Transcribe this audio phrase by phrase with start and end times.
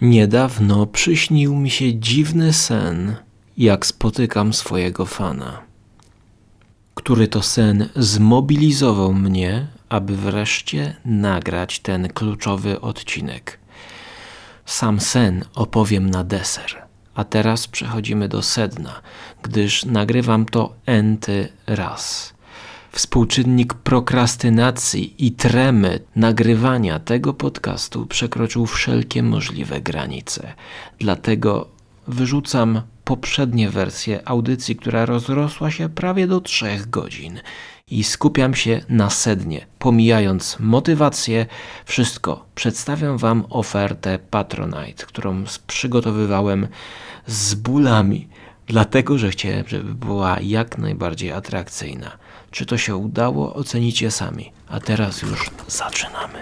[0.00, 3.16] Niedawno przyśnił mi się dziwny sen,
[3.56, 5.62] jak spotykam swojego fana,
[6.94, 13.58] który to sen zmobilizował mnie, aby wreszcie nagrać ten kluczowy odcinek.
[14.66, 16.82] Sam sen opowiem na deser,
[17.14, 19.00] a teraz przechodzimy do sedna,
[19.42, 22.34] gdyż nagrywam to enty raz.
[22.92, 30.52] Współczynnik prokrastynacji i tremy nagrywania tego podcastu przekroczył wszelkie możliwe granice.
[30.98, 31.68] Dlatego
[32.08, 37.40] wyrzucam poprzednie wersje audycji, która rozrosła się prawie do trzech godzin
[37.90, 41.46] i skupiam się na sednie, pomijając motywację,
[41.84, 42.44] wszystko.
[42.54, 46.68] Przedstawiam Wam ofertę Patronite, którą przygotowywałem
[47.26, 48.28] z bólami,
[48.66, 52.10] dlatego że chciałem, żeby była jak najbardziej atrakcyjna.
[52.50, 54.52] Czy to się udało, ocenicie sami.
[54.68, 56.38] A teraz już zaczynamy.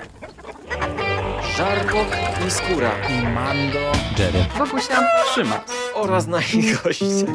[1.57, 2.09] Żarłok
[2.47, 3.79] i skóra i Mando
[4.19, 4.45] Jerry.
[4.59, 5.03] Bogusia.
[5.33, 5.65] trzyma.
[5.95, 7.27] oraz nasi goście.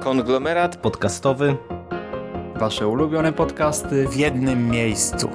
[0.00, 1.56] Konglomerat Podcastowy.
[2.56, 5.28] Wasze ulubione podcasty w jednym miejscu.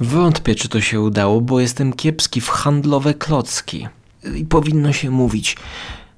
[0.00, 3.88] Wątpię, czy to się udało, bo jestem kiepski w handlowe klocki.
[4.34, 5.56] I powinno się mówić,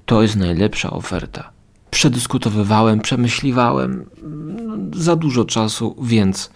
[0.05, 1.51] to jest najlepsza oferta.
[1.91, 6.49] Przedyskutowywałem, przemyśliwałem no, za dużo czasu, więc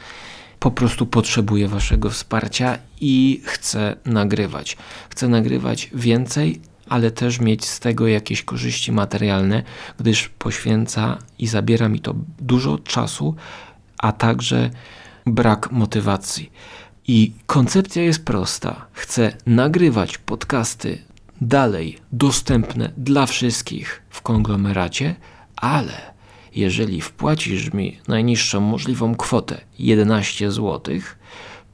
[0.60, 4.78] po prostu potrzebuję Waszego wsparcia i chcę nagrywać.
[5.10, 9.64] Chcę nagrywać więcej, ale też mieć z tego jakieś korzyści materialne,
[10.00, 13.36] gdyż poświęca i zabiera mi to dużo czasu,
[13.98, 14.70] a także
[15.26, 16.52] brak motywacji.
[17.08, 18.86] I koncepcja jest prosta.
[18.94, 20.98] Chcę nagrywać podcasty
[21.48, 25.16] dalej dostępne dla wszystkich w konglomeracie,
[25.56, 26.14] ale
[26.56, 30.96] jeżeli wpłacisz mi najniższą możliwą kwotę 11 zł,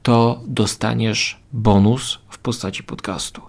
[0.02, 3.42] to dostaniesz bonus w postaci podcastu.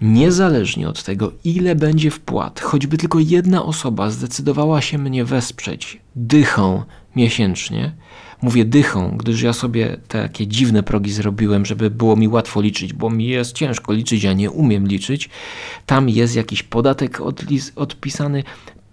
[0.00, 6.82] Niezależnie od tego, ile będzie wpłat, choćby tylko jedna osoba zdecydowała się mnie wesprzeć dychą
[7.16, 7.92] miesięcznie,
[8.42, 13.10] mówię dychą, gdyż ja sobie takie dziwne progi zrobiłem, żeby było mi łatwo liczyć, bo
[13.10, 15.30] mi jest ciężko liczyć, ja nie umiem liczyć.
[15.86, 17.18] Tam jest jakiś podatek
[17.76, 18.44] odpisany,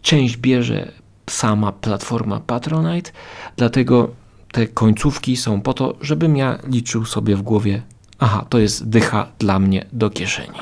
[0.02, 0.92] część bierze
[1.30, 3.12] sama platforma Patronite,
[3.58, 4.10] dlatego
[4.52, 7.81] te końcówki są po to, żebym ja liczył sobie w głowie,
[8.20, 10.60] aha, to jest dycha dla mnie do kieszeni.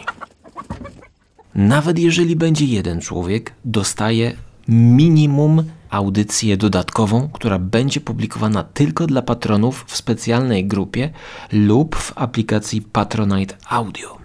[1.56, 4.36] Nawet jeżeli będzie jeden człowiek, dostaje
[4.68, 11.10] minimum audycję dodatkową, która będzie publikowana tylko dla patronów w specjalnej grupie
[11.52, 14.18] lub w aplikacji Patronite Audio.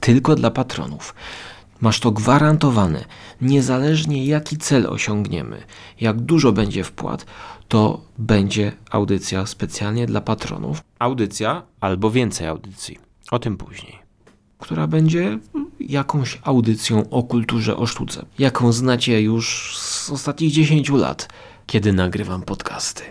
[0.00, 1.14] Tylko dla patronów.
[1.80, 3.04] Masz to gwarantowane,
[3.40, 5.62] niezależnie jaki cel osiągniemy,
[6.00, 7.26] jak dużo będzie wpłat,
[7.68, 10.82] to będzie audycja specjalnie dla patronów.
[10.98, 12.98] Audycja albo więcej audycji.
[13.30, 14.09] O tym później.
[14.60, 15.38] Która będzie
[15.80, 21.28] jakąś audycją o kulturze, o sztuce, jaką znacie już z ostatnich 10 lat,
[21.66, 23.02] kiedy nagrywam podcasty.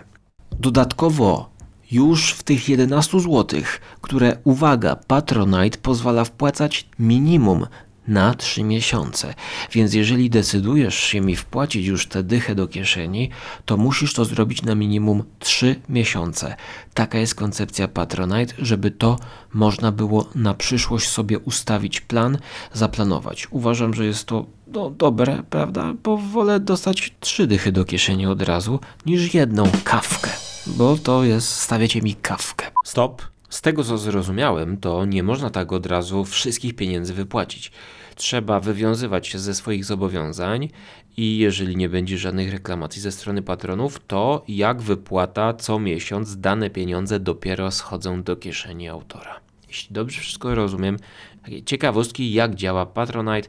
[0.60, 1.50] Dodatkowo
[1.90, 3.60] już w tych 11 zł,
[4.00, 7.66] które, uwaga, Patronite pozwala wpłacać minimum
[8.10, 9.34] na 3 miesiące.
[9.72, 13.30] Więc jeżeli decydujesz się mi wpłacić już tę dychę do kieszeni,
[13.64, 16.56] to musisz to zrobić na minimum 3 miesiące.
[16.94, 19.18] Taka jest koncepcja Patronite, żeby to
[19.52, 22.38] można było na przyszłość sobie ustawić plan,
[22.72, 23.46] zaplanować.
[23.50, 25.94] Uważam, że jest to no, dobre, prawda?
[26.02, 30.30] Bo wolę dostać trzy dychy do kieszeni od razu, niż jedną kawkę.
[30.66, 32.66] Bo to jest, stawiacie mi kawkę.
[32.84, 33.22] Stop.
[33.50, 37.72] Z tego co zrozumiałem, to nie można tak od razu wszystkich pieniędzy wypłacić.
[38.14, 40.68] Trzeba wywiązywać się ze swoich zobowiązań
[41.16, 46.70] i jeżeli nie będzie żadnych reklamacji ze strony patronów, to jak wypłata co miesiąc dane
[46.70, 49.40] pieniądze dopiero schodzą do kieszeni autora.
[49.68, 50.96] Jeśli dobrze wszystko rozumiem,
[51.44, 53.48] takie ciekawostki jak działa Patronite,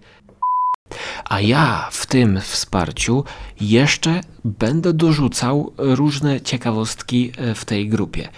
[1.26, 3.24] a ja w tym wsparciu
[3.62, 8.30] jeszcze będę dorzucał różne ciekawostki e, w tej grupie.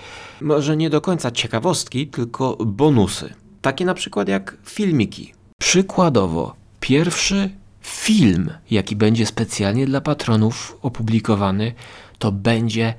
[0.43, 3.33] Może nie do końca ciekawostki, tylko bonusy.
[3.61, 5.33] Takie na przykład jak filmiki.
[5.59, 7.49] Przykładowo, pierwszy
[7.81, 11.73] film, jaki będzie specjalnie dla patronów opublikowany,
[12.19, 12.93] to będzie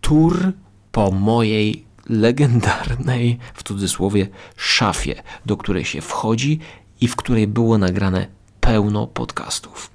[0.00, 0.52] tour
[0.92, 6.58] po mojej legendarnej, w cudzysłowie, szafie, do której się wchodzi
[7.00, 8.26] i w której było nagrane
[8.60, 9.90] pełno podcastów.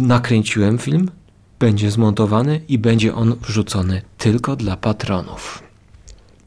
[0.00, 1.10] Nakręciłem film,
[1.58, 5.69] będzie zmontowany i będzie on wrzucony tylko dla patronów.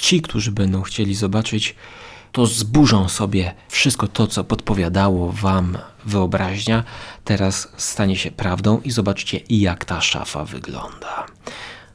[0.04, 1.76] Ci, którzy będą chcieli zobaczyć,
[2.32, 6.84] to zburzą sobie wszystko to, co podpowiadało wam wyobraźnia,
[7.24, 11.26] teraz stanie się prawdą i zobaczcie, jak ta szafa wygląda.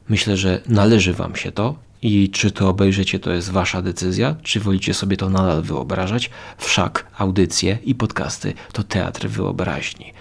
[0.08, 4.60] Myślę, że należy wam się to I czy to obejrzycie, to jest wasza decyzja, czy
[4.60, 6.30] wolicie sobie to nadal wyobrażać?
[6.58, 10.12] Wszak audycje i podcasty to teatr wyobraźni.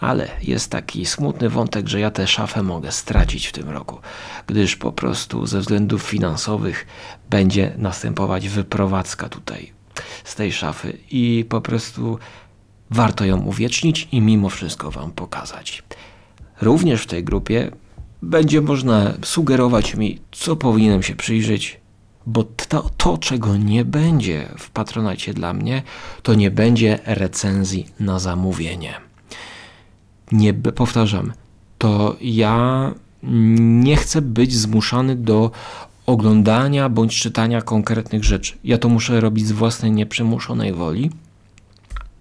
[0.00, 3.98] Ale jest taki smutny wątek, że ja tę szafę mogę stracić w tym roku,
[4.46, 6.86] gdyż po prostu ze względów finansowych
[7.30, 9.72] będzie następować wyprowadzka tutaj
[10.24, 12.18] z tej szafy i po prostu
[12.90, 15.82] warto ją uwiecznić i mimo wszystko Wam pokazać.
[16.60, 17.70] Również w tej grupie
[18.22, 21.80] będzie można sugerować mi, co powinienem się przyjrzeć,
[22.26, 25.82] bo to, to czego nie będzie w patronacie dla mnie,
[26.22, 29.09] to nie będzie recenzji na zamówienie.
[30.32, 31.32] Nie powtarzam,
[31.78, 32.90] to ja
[33.22, 35.50] nie chcę być zmuszany do
[36.06, 38.58] oglądania bądź czytania konkretnych rzeczy.
[38.64, 41.10] Ja to muszę robić z własnej nieprzymuszonej woli.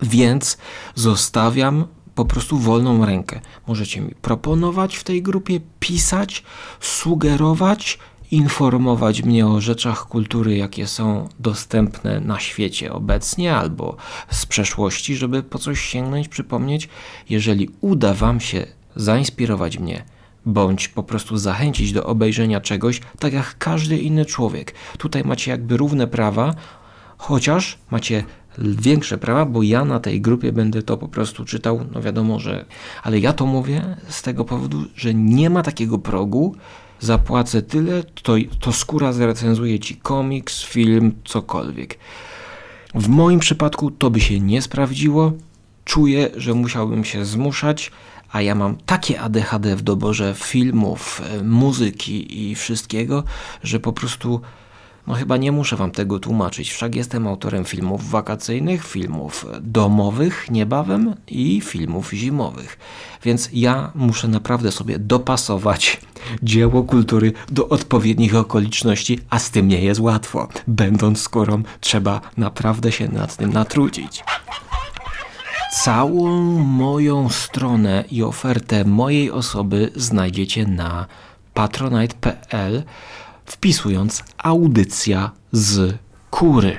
[0.01, 0.57] Więc
[0.95, 1.85] zostawiam
[2.15, 3.41] po prostu wolną rękę.
[3.67, 6.43] Możecie mi proponować w tej grupie, pisać,
[6.79, 7.99] sugerować,
[8.31, 13.97] informować mnie o rzeczach kultury, jakie są dostępne na świecie obecnie albo
[14.29, 16.89] z przeszłości, żeby po coś sięgnąć, przypomnieć.
[17.29, 18.65] Jeżeli uda Wam się
[18.95, 20.03] zainspirować mnie,
[20.45, 24.73] bądź po prostu zachęcić do obejrzenia czegoś, tak jak każdy inny człowiek.
[24.97, 26.55] Tutaj macie jakby równe prawa,
[27.17, 28.23] chociaż macie
[28.57, 32.65] większe prawa, bo ja na tej grupie będę to po prostu czytał, no wiadomo, że.
[33.03, 36.55] Ale ja to mówię z tego powodu, że nie ma takiego progu.
[36.99, 41.97] Zapłacę tyle, to, to skóra zrecenzuje ci komiks, film, cokolwiek.
[42.95, 45.31] W moim przypadku to by się nie sprawdziło.
[45.85, 47.91] Czuję, że musiałbym się zmuszać,
[48.31, 53.23] a ja mam takie ADHD w doborze filmów, e, muzyki i wszystkiego,
[53.63, 54.41] że po prostu
[55.09, 56.71] no chyba nie muszę wam tego tłumaczyć.
[56.71, 62.77] Wszak jestem autorem filmów wakacyjnych, filmów domowych niebawem i filmów zimowych.
[63.23, 66.01] Więc ja muszę naprawdę sobie dopasować
[66.43, 70.47] dzieło kultury do odpowiednich okoliczności, a z tym nie jest łatwo.
[70.67, 74.23] Będąc skórą, trzeba naprawdę się nad tym natrudzić.
[75.83, 76.29] Całą
[76.63, 81.05] moją stronę i ofertę mojej osoby znajdziecie na
[81.53, 82.83] patronite.pl
[83.51, 85.97] wpisując audycja z
[86.29, 86.77] kury.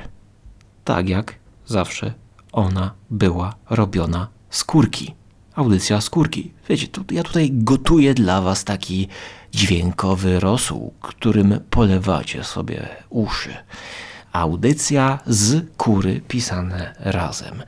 [0.84, 1.34] Tak jak
[1.66, 2.14] zawsze
[2.52, 5.14] ona była robiona z kurki.
[5.54, 6.52] Audycja z kurki.
[6.68, 9.08] Wiecie, tu, ja tutaj gotuję dla was taki
[9.52, 13.54] dźwiękowy rosół, którym polewacie sobie uszy.
[14.32, 17.62] Audycja z kury pisane razem.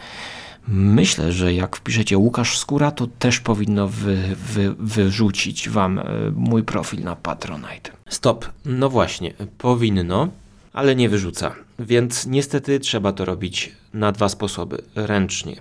[0.69, 6.05] Myślę, że jak wpiszecie Łukasz Skóra, to też powinno wy, wy, wyrzucić wam e,
[6.35, 7.91] mój profil na Patronite.
[8.09, 8.47] Stop.
[8.65, 10.29] No właśnie, powinno,
[10.73, 11.55] ale nie wyrzuca.
[11.79, 14.83] Więc niestety trzeba to robić na dwa sposoby.
[14.95, 15.57] Ręcznie.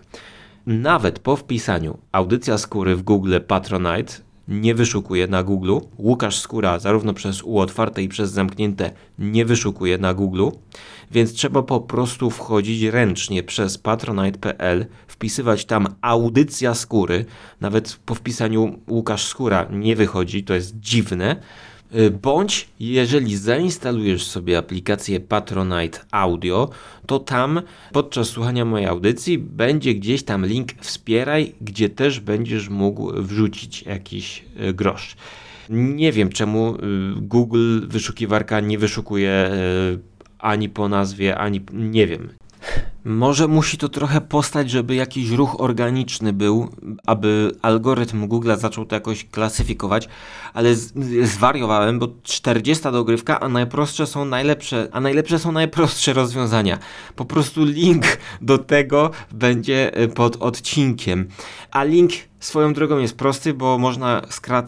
[0.66, 4.14] Nawet po wpisaniu audycja skóry w Google Patronite
[4.48, 5.78] nie wyszukuje na Google.
[5.98, 10.48] Łukasz Skóra zarówno przez U otwarte i przez zamknięte nie wyszukuje na Google,
[11.12, 17.26] więc trzeba po prostu wchodzić ręcznie przez patronite.pl, wpisywać tam audycja skóry.
[17.62, 21.36] Nawet po wpisaniu Łukasz Skóra nie wychodzi, to jest dziwne.
[21.96, 26.70] Y, Bądź jeżeli zainstalujesz sobie aplikację Patronite Audio,
[27.08, 27.62] to tam
[27.92, 34.46] podczas słuchania mojej audycji będzie gdzieś tam link wspieraj, gdzie też będziesz mógł wrzucić jakiś
[34.70, 35.16] y, grosz.
[35.70, 36.80] Nie wiem czemu y,
[37.16, 39.52] Google wyszukiwarka nie wyszukuje
[40.42, 42.30] ani po nazwie, ani nie wiem.
[43.06, 46.70] Może musi to trochę postać, żeby jakiś ruch organiczny był,
[47.06, 50.10] aby algorytm Google zaczął to jakoś klasyfikować,
[50.54, 50.94] ale z,
[51.30, 56.80] zwariowałem, bo 40 dogrywka, a najprostsze są najlepsze, a najlepsze są najprostsze rozwiązania.
[57.16, 58.06] Po prostu link
[58.42, 61.28] do tego będzie y, pod odcinkiem.
[61.72, 64.22] A link swoją drogą jest prosty, bo można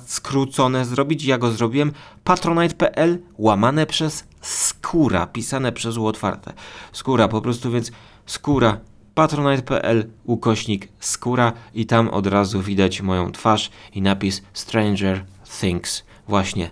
[0.05, 1.25] skrócone zrobić.
[1.25, 1.91] Ja go zrobiłem.
[2.23, 6.53] patronite.pl łamane przez skóra, pisane przez otwarte.
[6.91, 7.91] Skóra po prostu, więc
[8.25, 8.79] skóra
[9.13, 15.25] patronite.pl ukośnik skóra i tam od razu widać moją twarz i napis Stranger
[15.59, 16.03] Things.
[16.27, 16.69] Właśnie.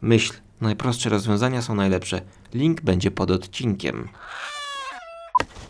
[0.00, 2.20] Myśl, najprostsze rozwiązania są najlepsze.
[2.54, 4.08] Link będzie pod odcinkiem.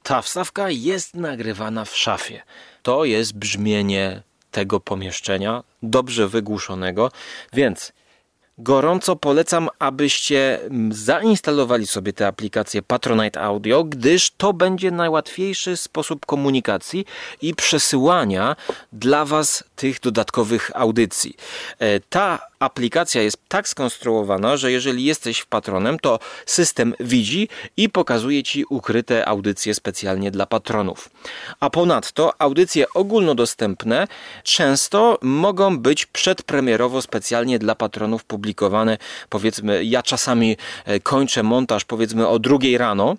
[0.03, 2.43] Ta wstawka jest nagrywana w szafie.
[2.83, 4.23] To jest brzmienie
[4.55, 7.11] tego pomieszczenia, dobrze wygłuszonego,
[7.53, 7.93] więc
[8.59, 17.05] gorąco polecam, abyście zainstalowali sobie tę aplikację Patronite Audio, gdyż to będzie najłatwiejszy sposób komunikacji
[17.43, 18.57] i przesyłania
[18.93, 21.37] dla Was tych dodatkowych audycji.
[21.79, 28.43] E, Ta aplikacja jest tak skonstruowana, że jeżeli jesteś patronem, to system widzi i pokazuje
[28.43, 31.11] ci ukryte audycje specjalnie dla patronów.
[31.61, 34.09] A ponadto audycje ogólnodostępne
[34.43, 38.99] często mogą być przedpremierowo specjalnie dla patronów publikowane.
[39.29, 43.17] Powiedzmy, ja czasami e, kończę montaż powiedzmy o drugiej rano,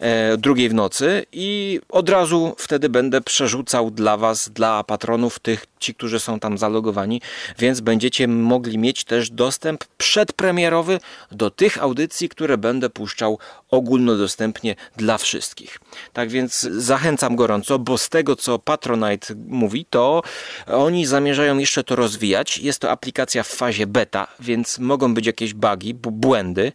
[0.00, 5.66] e, drugiej w nocy i od razu wtedy będę przerzucał dla Was, dla patronów, tych,
[5.78, 7.20] ci, którzy są tam zalogowani,
[7.58, 11.00] więc będziecie mogli mieć też dostęp przedpremierowy
[11.32, 13.38] do tych audycji, które będę puszczał
[13.70, 15.78] ogólnodostępnie dla wszystkich.
[16.12, 20.22] Tak więc zachęcam gorąco, bo z tego, co Patronite mówi, to
[20.66, 22.58] oni zamierzają jeszcze to rozwijać.
[22.58, 26.72] Jest to aplikacja w fazie beta, więc mogą być jakieś bugi, błędy,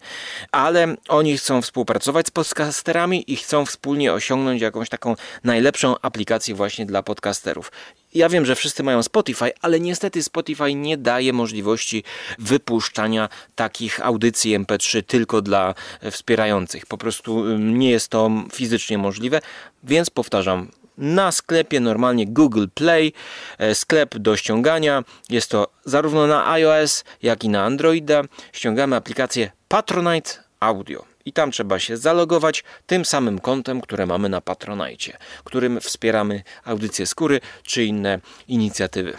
[0.52, 6.86] ale oni chcą współpracować z podcasterami i chcą wspólnie osiągnąć jakąś taką najlepszą aplikację właśnie
[6.86, 7.72] dla podcasterów.
[8.18, 12.04] Ja wiem, że wszyscy mają Spotify, ale niestety Spotify nie daje możliwości
[12.40, 16.86] wypuszczania takich audycji MP3 tylko dla e, wspierających.
[16.86, 19.42] Po prostu nie jest to fizycznie możliwe,
[19.84, 20.72] więc powtarzam.
[20.98, 23.14] Na sklepie normalnie Google Play,
[23.58, 25.04] e, sklep do ściągania.
[25.30, 28.22] Jest to zarówno na iOS, jak i na Androida.
[28.54, 31.17] Ściągamy aplikację Patronite Audio.
[31.28, 37.06] I tam trzeba się zalogować tym samym kontem, które mamy na Patronite, którym wspieramy audycje
[37.06, 39.14] skóry czy inne inicjatywy.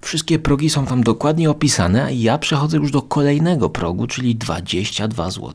[0.00, 5.30] Wszystkie progi są tam dokładnie opisane, a ja przechodzę już do kolejnego progu, czyli 22
[5.30, 5.52] zł,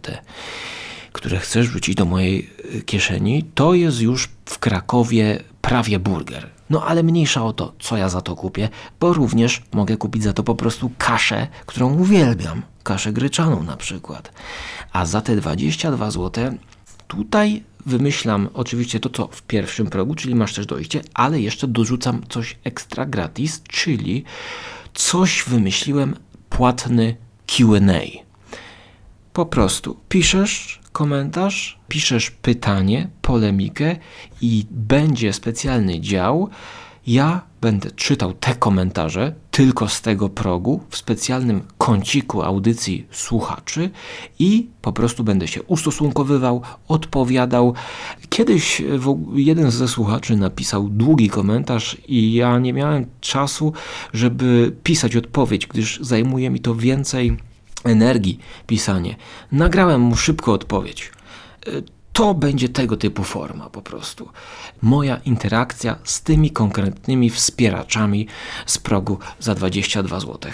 [1.11, 3.43] które chcesz wrzucić do mojej y, kieszeni.
[3.55, 6.49] To jest już w Krakowie prawie burger.
[6.69, 10.33] No ale mniejsza o to, co ja za to kupię, bo również mogę kupić za
[10.33, 12.61] to po prostu kaszę, którą uwielbiam.
[12.83, 14.31] Kaszę gryczaną na przykład.
[14.91, 16.53] A za te 22 zł
[17.07, 22.21] tutaj wymyślam oczywiście to, co w pierwszym progu, czyli masz też dojście, ale jeszcze dorzucam
[22.29, 24.23] coś ekstra gratis, czyli
[24.93, 26.15] coś wymyśliłem
[26.49, 27.15] płatny
[27.47, 28.01] QA.
[29.33, 33.95] Po prostu piszesz komentarz, piszesz pytanie, polemikę
[34.41, 36.49] i będzie specjalny dział.
[37.07, 43.89] Ja będę czytał te komentarze tylko z tego progu w specjalnym kąciku audycji słuchaczy
[44.39, 47.73] i po prostu będę się ustosunkowywał, odpowiadał.
[48.29, 48.81] Kiedyś
[49.33, 53.73] jeden ze słuchaczy napisał długi komentarz i ja nie miałem czasu,
[54.13, 57.37] żeby pisać odpowiedź, gdyż zajmuje mi to więcej
[57.83, 59.15] energii pisanie.
[59.51, 61.11] Nagrałem mu szybko odpowiedź.
[62.19, 64.29] To będzie tego typu forma po prostu.
[64.81, 68.27] Moja interakcja z tymi konkretnymi wspieraczami
[68.65, 70.51] z progu za 22 zł.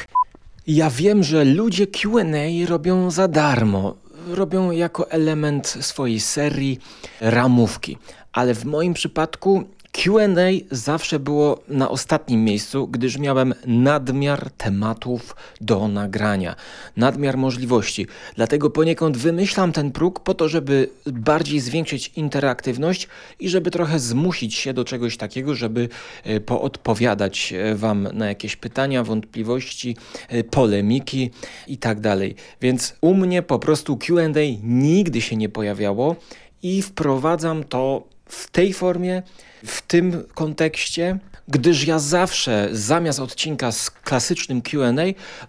[0.68, 2.24] Ja wiem, że ludzie QA
[2.68, 3.96] robią za darmo.
[4.28, 6.80] Robią jako element swojej serii
[7.22, 7.98] ramówki.
[8.34, 9.64] Ale w moim przypadku
[9.96, 10.28] QA
[10.72, 16.56] zawsze było na ostatnim miejscu, gdyż miałem nadmiar tematów do nagrania,
[16.98, 18.08] nadmiar możliwości.
[18.36, 23.08] Dlatego poniekąd wymyślam ten próg po to, żeby bardziej zwiększyć interaktywność
[23.40, 25.90] i żeby trochę zmusić się do czegoś takiego, żeby
[26.24, 29.98] e, poodpowiadać e, Wam na jakieś pytania, wątpliwości,
[30.30, 31.32] e, polemiki
[31.68, 32.36] i tak dalej.
[32.62, 36.16] Więc u mnie po prostu QA nigdy się nie pojawiało
[36.64, 39.24] i wprowadzam to w tej formie,
[39.66, 44.94] w tym kontekście, gdyż ja zawsze zamiast odcinka z klasycznym QA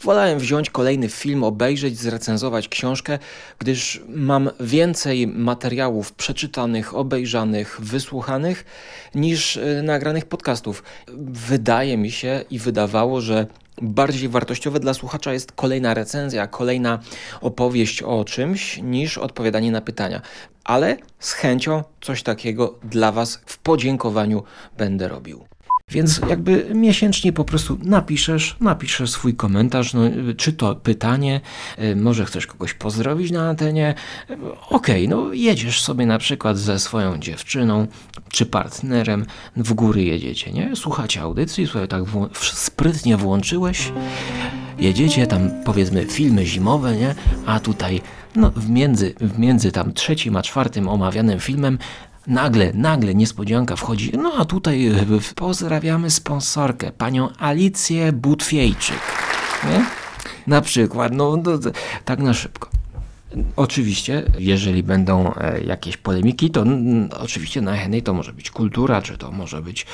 [0.02, 3.18] wolałem wziąć kolejny film, obejrzeć, zrecenzować książkę,
[3.58, 8.64] gdyż mam więcej materiałów przeczytanych, obejrzanych, wysłuchanych
[9.14, 10.82] niż y, nagranych podcastów.
[11.28, 13.46] Wydaje mi się i wydawało, że
[13.82, 16.98] bardziej wartościowe dla słuchacza jest kolejna recenzja, kolejna
[17.40, 20.22] opowieść o czymś niż odpowiadanie na pytania.
[20.66, 24.42] Ale z chęcią coś takiego dla Was w podziękowaniu
[24.78, 25.44] będę robił.
[25.90, 30.00] Więc jakby miesięcznie po prostu napiszesz, napiszesz swój komentarz, no,
[30.36, 31.40] czy to pytanie,
[31.78, 33.94] y, może chcesz kogoś pozdrowić na antenie,
[34.70, 37.86] okej, no jedziesz sobie na przykład ze swoją dziewczyną
[38.28, 40.76] czy partnerem, w góry jedziecie, nie?
[40.76, 43.92] Słuchacie audycji, sobie tak sprytnie włączyłeś,
[44.78, 47.14] jedziecie tam powiedzmy filmy zimowe, nie?
[47.46, 48.00] A tutaj
[48.36, 51.78] no w między, w między tam trzecim a czwartym omawianym filmem
[52.26, 54.12] Nagle, nagle niespodzianka wchodzi.
[54.18, 54.94] No a tutaj e,
[55.34, 59.00] pozdrawiamy sponsorkę, panią Alicję Butwiejczyk.
[59.64, 59.84] Nie?
[60.46, 61.58] Na przykład, no to,
[62.04, 62.75] tak na szybko.
[63.56, 66.64] Oczywiście, jeżeli będą e, jakieś polemiki, to
[67.10, 69.86] oczywiście najchętniej to może być kultura, czy to może być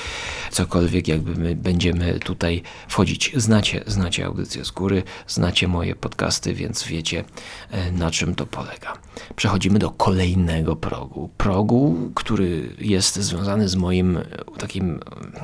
[0.51, 3.33] cokolwiek, jakby my będziemy tutaj wchodzić.
[3.37, 7.25] Znacie, znacie audycję z góry, znacie moje podcasty, więc wiecie
[7.71, 8.99] e, na czym to polega.
[9.37, 11.31] Przechodzimy do kolejnego progu.
[11.37, 14.23] Progu, który jest związany z moim e,
[14.59, 15.01] takim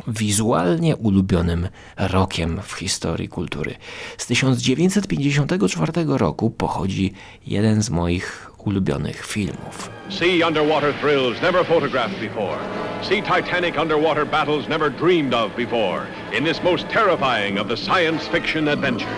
[0.09, 3.75] wizualnie ulubionym rokiem w historii kultury.
[4.19, 7.13] Z 1954 roku pochodzi
[7.47, 9.91] jeden z moich ulubionych filmów.
[10.11, 12.59] See underwater thrills never photographed before.
[13.03, 16.07] See Titanic underwater battles never dreamed of before.
[16.39, 19.09] In this most terrifying of the science fiction adventures.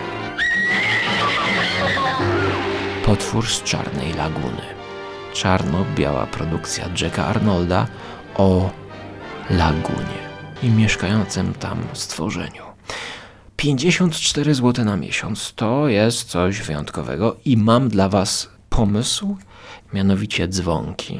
[3.05, 4.61] Potwór z Czarnej Laguny.
[5.33, 7.87] Czarno-biała produkcja Jacka Arnolda
[8.35, 8.69] o
[9.49, 10.21] lagunie
[10.63, 12.63] i mieszkającym tam stworzeniu.
[13.57, 19.37] 54 zł na miesiąc to jest coś wyjątkowego i mam dla Was pomysł,
[19.93, 21.19] mianowicie dzwonki.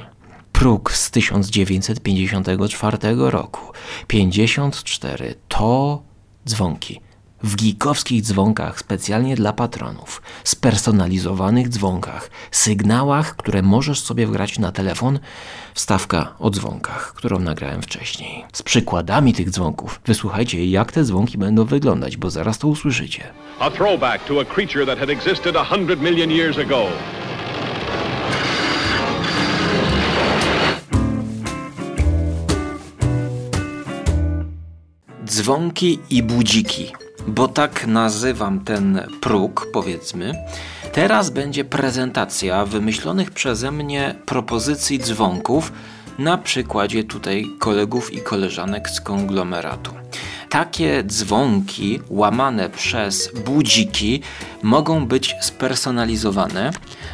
[0.51, 3.73] Próg z 1954 roku.
[4.07, 6.03] 54 to
[6.47, 7.01] dzwonki.
[7.43, 15.19] W gikowskich dzwonkach specjalnie dla patronów, spersonalizowanych dzwonkach, sygnałach, które możesz sobie wgrać na telefon,
[15.73, 18.45] wstawka o dzwonkach, którą nagrałem wcześniej.
[18.53, 20.01] Z przykładami tych dzwonków.
[20.05, 23.23] Wysłuchajcie, jak te dzwonki będą wyglądać, bo zaraz to usłyszycie.
[23.59, 26.87] A throwback to a creature that had existed a hundred million years ago.
[35.25, 36.91] Dzwonki i budziki,
[37.27, 40.33] bo tak nazywam ten próg, powiedzmy.
[40.93, 45.71] Teraz będzie prezentacja wymyślonych przeze mnie propozycji dzwonków
[46.19, 49.91] na przykładzie tutaj kolegów i koleżanek z konglomeratu.
[50.49, 54.21] Takie dzwonki łamane przez budziki
[54.63, 56.71] mogą być spersonalizowane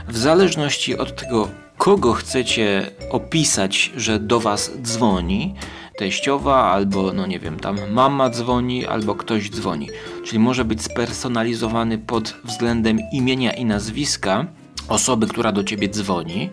[0.07, 5.55] w zależności od tego, kogo chcecie opisać, że do Was dzwoni
[5.97, 9.89] teściowa, albo no nie wiem, tam mama dzwoni, albo ktoś dzwoni.
[10.25, 14.45] Czyli może być spersonalizowany pod względem imienia i nazwiska
[14.87, 16.49] osoby, która do ciebie dzwoni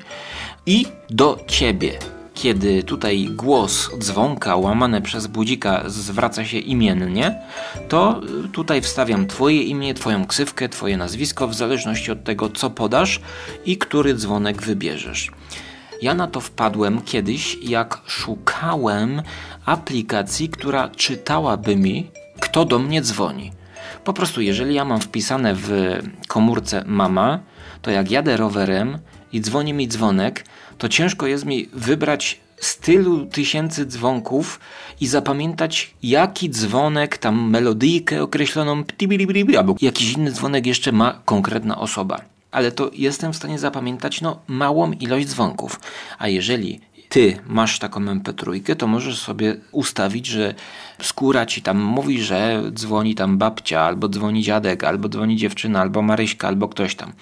[0.67, 1.99] i do ciebie.
[2.35, 7.39] Kiedy tutaj głos dzwonka łamane przez budzika zwraca się imiennie,
[7.89, 8.21] to
[8.53, 13.21] tutaj wstawiam Twoje imię, Twoją ksywkę, Twoje nazwisko, w zależności od tego, co podasz
[13.65, 15.31] i który dzwonek wybierzesz.
[16.03, 19.23] Ja na to wpadłem kiedyś, jak szukałem
[19.65, 22.11] aplikacji, która czytałaby mi,
[22.41, 23.53] kto do mnie dzwoni.
[24.05, 25.71] Po prostu, jeżeli ja mam wpisane w
[26.29, 27.41] komórce mama,
[27.83, 28.99] to jak jadę rowerem
[29.33, 30.45] i dzwoni mi dzwonek,
[30.79, 34.61] to ciężko jest mi wybrać z tylu tysięcy dzwonków
[35.01, 38.85] i zapamiętać, jaki dzwonek, tam melodyjkę określoną,
[39.59, 44.39] albo jakiś inny dzwonek jeszcze ma konkretna osoba ale to jestem w stanie zapamiętać no,
[44.47, 45.81] małą ilość dzwonków.
[46.19, 50.55] A jeżeli ty masz taką MP3, to możesz sobie ustawić, że
[51.03, 56.03] skóra ci tam mówi, że dzwoni tam babcia, albo dzwoni dziadek, albo dzwoni dziewczyna, albo
[56.03, 57.13] Maryśka, albo ktoś tam.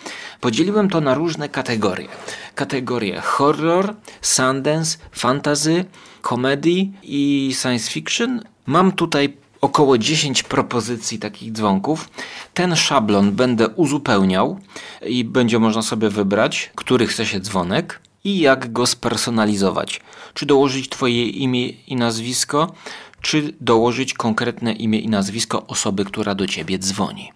[0.40, 2.09] Podzieliłem to na różne kategorie.
[2.55, 5.85] Kategorie horror, sundance, fantasy,
[6.23, 8.40] comedy i science fiction.
[8.66, 12.09] Mam tutaj około 10 propozycji takich dzwonków.
[12.55, 14.59] Ten szablon będę uzupełniał
[15.07, 20.01] i będzie można sobie wybrać, który chce się dzwonek i jak go spersonalizować.
[20.35, 22.72] Czy dołożyć Twoje imię i nazwisko,
[23.20, 27.33] czy dołożyć konkretne imię i nazwisko osoby, która do Ciebie dzwoni.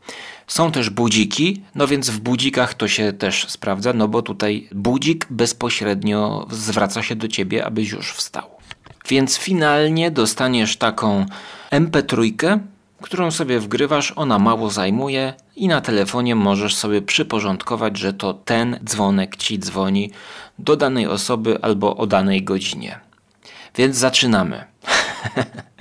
[0.47, 5.27] Są też budziki, no więc w budzikach to się też sprawdza, no bo tutaj budzik
[5.31, 8.56] bezpośrednio zwraca się do Ciebie, abyś już wstał.
[9.09, 11.27] Więc finalnie dostaniesz taką
[11.71, 12.59] MP3,
[13.03, 18.79] którą sobie wgrywasz, ona mało zajmuje i na telefonie możesz sobie przyporządkować, że to ten
[18.85, 20.11] dzwonek ci dzwoni
[20.59, 23.01] do danej osoby albo o danej godzinie.
[23.77, 24.64] Więc zaczynamy.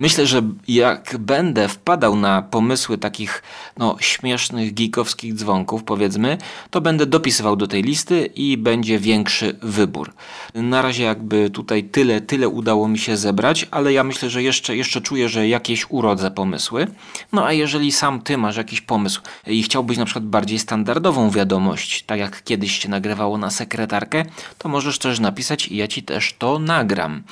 [0.00, 3.42] Myślę, że jak będę wpadał na pomysły takich
[3.78, 6.38] no, śmiesznych, geekowskich dzwonków, powiedzmy,
[6.70, 10.12] to będę dopisywał do tej listy i będzie większy wybór.
[10.54, 14.76] Na razie jakby tutaj tyle, tyle udało mi się zebrać, ale ja myślę, że jeszcze,
[14.76, 16.86] jeszcze czuję, że jakieś urodzę pomysły.
[17.32, 22.02] No a jeżeli sam ty masz jakiś pomysł i chciałbyś na przykład bardziej standardową wiadomość,
[22.02, 24.24] tak jak kiedyś się nagrywało na sekretarkę,
[24.58, 27.22] to możesz też napisać i ja ci też to nagram.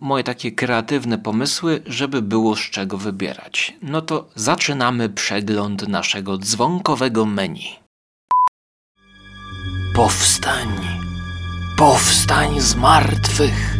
[0.00, 3.74] Moje takie kreatywne pomysły, żeby było z czego wybierać.
[3.82, 7.76] No to zaczynamy przegląd naszego dzwonkowego menu.
[9.94, 10.68] Powstań!
[11.78, 13.76] Powstań z martwych!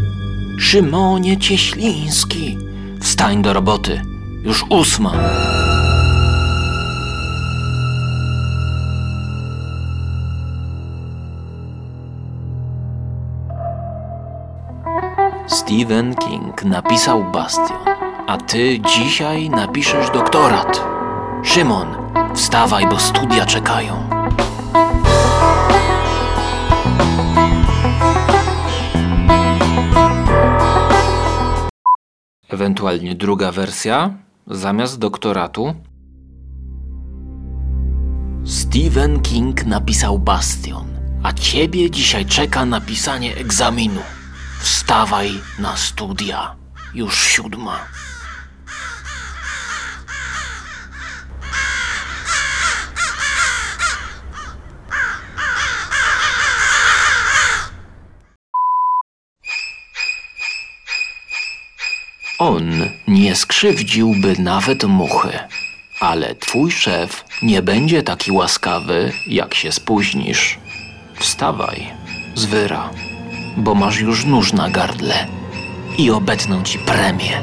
[0.59, 2.59] Szymonie Cieśliński!
[3.01, 4.03] Wstań do roboty!
[4.45, 5.13] Już ósma!
[15.51, 17.79] Stephen King napisał Bastion,
[18.27, 20.85] a ty dzisiaj napiszesz doktorat.
[21.45, 21.87] Szymon,
[22.35, 23.95] wstawaj, bo studia czekają.
[32.49, 34.11] Ewentualnie druga wersja,
[34.47, 35.75] zamiast doktoratu.
[38.45, 40.87] Stephen King napisał Bastion,
[41.23, 44.20] a ciebie dzisiaj czeka napisanie egzaminu.
[44.61, 46.57] Wstawaj na studia.
[46.95, 47.87] Już siódma.
[62.39, 65.39] On nie skrzywdziłby nawet muchy,
[66.01, 70.59] ale twój szef nie będzie taki łaskawy, jak się spóźnisz.
[71.15, 71.93] Wstawaj,
[72.35, 72.91] zwyra,
[73.57, 75.27] bo masz już nóż na gardle
[75.99, 77.43] i obetną ci premię.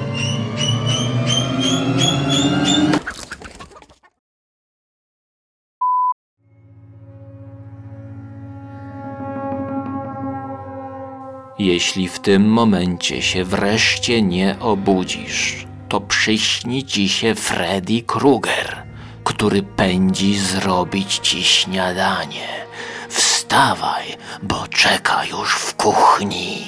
[11.59, 18.83] Jeśli w tym momencie się wreszcie nie obudzisz, to przyśni ci się Freddy Krueger,
[19.23, 22.66] który pędzi zrobić ci śniadanie.
[23.51, 26.65] Wstawaj, bo czeka już w kuchni.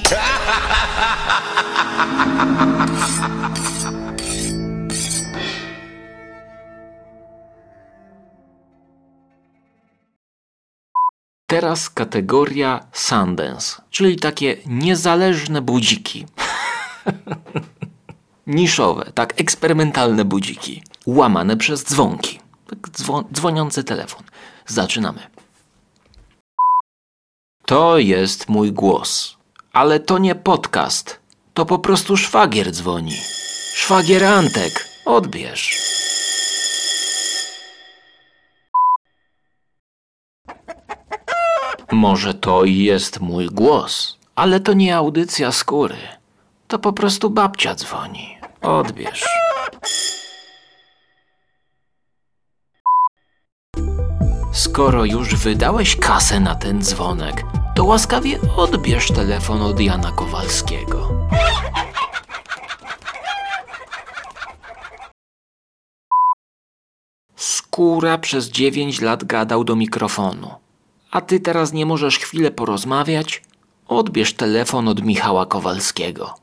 [11.48, 16.26] Teraz kategoria Sundance, czyli takie niezależne budziki.
[18.48, 20.84] Niszowe, tak eksperymentalne budziki.
[21.06, 22.39] Łamane przez dzwonki.
[22.68, 24.24] Tak dzwo- dzwoniący telefon.
[24.68, 25.38] Zaczynamy.
[27.69, 29.38] To jest mój głos.
[29.73, 31.19] Ale to nie podcast.
[31.53, 33.17] To po prostu szwagier dzwoni.
[33.75, 34.88] Szwagier Antek.
[35.05, 35.79] Odbierz.
[41.91, 45.97] Może to i jest mój głos, ale to nie audycja skóry.
[46.67, 48.38] To po prostu babcia dzwoni.
[48.62, 49.25] Odbierz.
[54.51, 57.43] Skoro już wydałeś kasę na ten dzwonek,
[57.80, 61.30] to łaskawie odbierz telefon od Jana Kowalskiego.
[67.36, 70.52] Skóra przez dziewięć lat gadał do mikrofonu.
[71.12, 73.44] A ty teraz nie możesz chwilę porozmawiać?
[73.88, 76.36] Odbierz telefon od Michała Kowalskiego.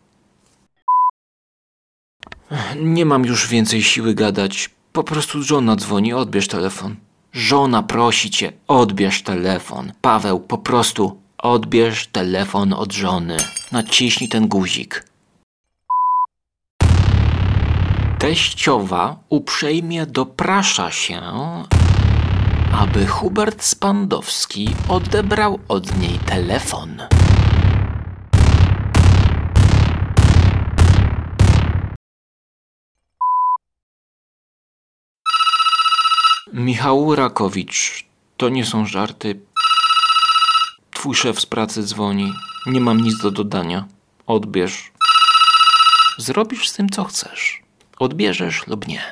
[2.77, 4.71] Nie mam już więcej siły gadać.
[4.93, 6.97] Po prostu żona dzwoni, odbierz telefon.
[7.33, 9.93] Żona prosi cię, odbierz telefon.
[10.01, 13.37] Paweł, po prostu odbierz telefon od żony.
[13.73, 15.05] Naciśnij ten guzik.
[18.19, 21.21] Teściowa uprzejmie doprasza się,
[22.73, 27.03] aby Hubert Spandowski odebrał od niej telefon.
[36.53, 38.05] Michał Rakowicz,
[38.37, 39.41] to nie są żarty.
[40.97, 42.33] Twój szef z pracy dzwoni.
[42.67, 43.89] Nie mam nic do dodania.
[44.27, 44.93] Odbierz.
[46.19, 47.63] Zrobisz z tym, co chcesz.
[47.99, 49.03] Odbierzesz lub nie.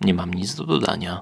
[0.00, 1.20] Nie mam nic do dodania.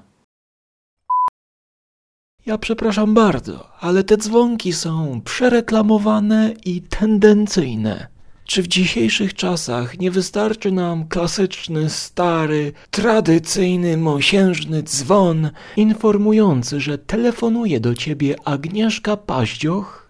[2.45, 8.07] Ja przepraszam bardzo, ale te dzwonki są przereklamowane i tendencyjne.
[8.45, 17.79] Czy w dzisiejszych czasach nie wystarczy nam klasyczny, stary, tradycyjny, mosiężny dzwon informujący, że telefonuje
[17.79, 20.04] do ciebie Agnieszka Paździoch?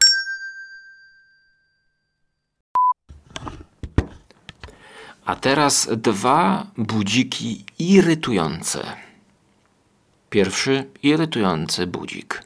[5.26, 8.84] A teraz dwa budziki irytujące.
[10.30, 12.44] Pierwszy irytujący budzik.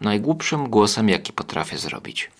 [0.00, 2.30] Najgłupszym głosem, jaki potrafię zrobić.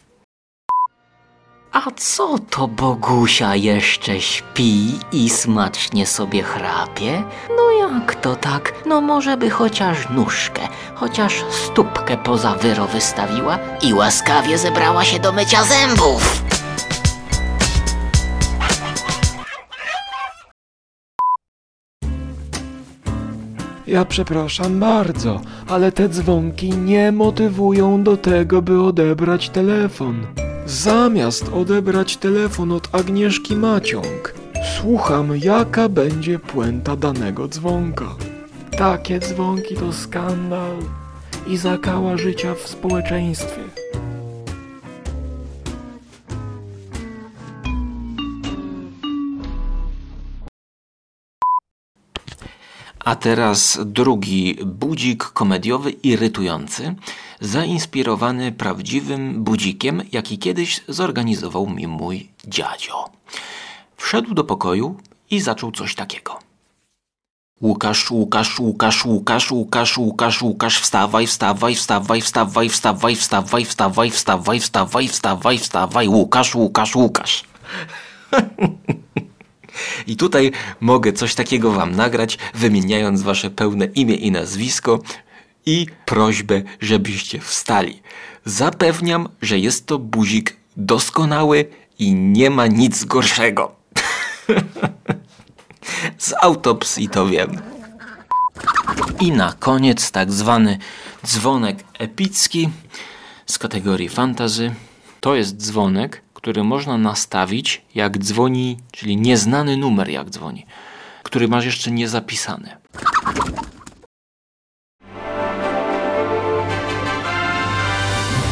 [1.73, 7.25] A co to Bogusia jeszcze śpi i smacznie sobie chrapie?
[7.57, 8.73] No jak to tak?
[8.87, 15.33] No może by chociaż nóżkę, chociaż stópkę poza wyro wystawiła i łaskawie zebrała się do
[15.33, 16.48] mycia zębów.
[23.89, 30.27] Ja przepraszam bardzo, ale te dzwonki nie motywują do tego, by odebrać telefon.
[30.67, 34.35] Zamiast odebrać telefon od Agnieszki Maciąg,
[34.77, 38.15] słucham, jaka będzie puenta danego dzwonka.
[38.79, 40.77] Takie dzwonki to skandal
[41.47, 43.63] i zakała życia w społeczeństwie.
[53.09, 56.95] A teraz drugi budzik komediowy, irytujący,
[57.41, 63.11] zainspirowany prawdziwym budzikiem, jaki kiedyś zorganizował mi mój dziadzio.
[63.97, 64.97] Wszedł do pokoju
[65.31, 66.39] i zaczął coś takiego.
[67.61, 74.61] Łukasz, Łukasz, Łukasz, Łukasz, Łukasz, Łukasz, Łukasz, wstawaj, wstawaj, wstawaj, wstawaj, wstawaj, wstawaj, wstawaj, wstawaj,
[74.61, 77.45] wstawaj, wstawaj, wstawaj, Łukasz, Łukasz, Łukasz.
[80.07, 85.01] I tutaj mogę coś takiego wam nagrać, wymieniając wasze pełne imię i nazwisko
[85.67, 88.03] i prośbę, żebyście wstali.
[88.45, 91.65] Zapewniam, że jest to buzik doskonały
[91.99, 93.75] i nie ma nic gorszego.
[96.19, 97.61] Z autopsji to wiem.
[99.21, 100.79] I na koniec tak zwany
[101.27, 102.69] dzwonek epicki
[103.47, 104.75] z kategorii fantazy.
[105.21, 110.67] To jest dzwonek, który można nastawić jak dzwoni, czyli nieznany numer jak dzwoni,
[111.23, 112.77] który masz jeszcze nie zapisany.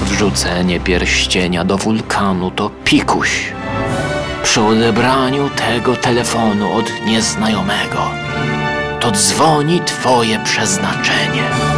[0.02, 3.52] Wrzucenie pierścienia do wulkanu to pikuś.
[4.42, 8.10] Przy odebraniu tego telefonu od nieznajomego
[9.00, 11.75] to dzwoni twoje przeznaczenie.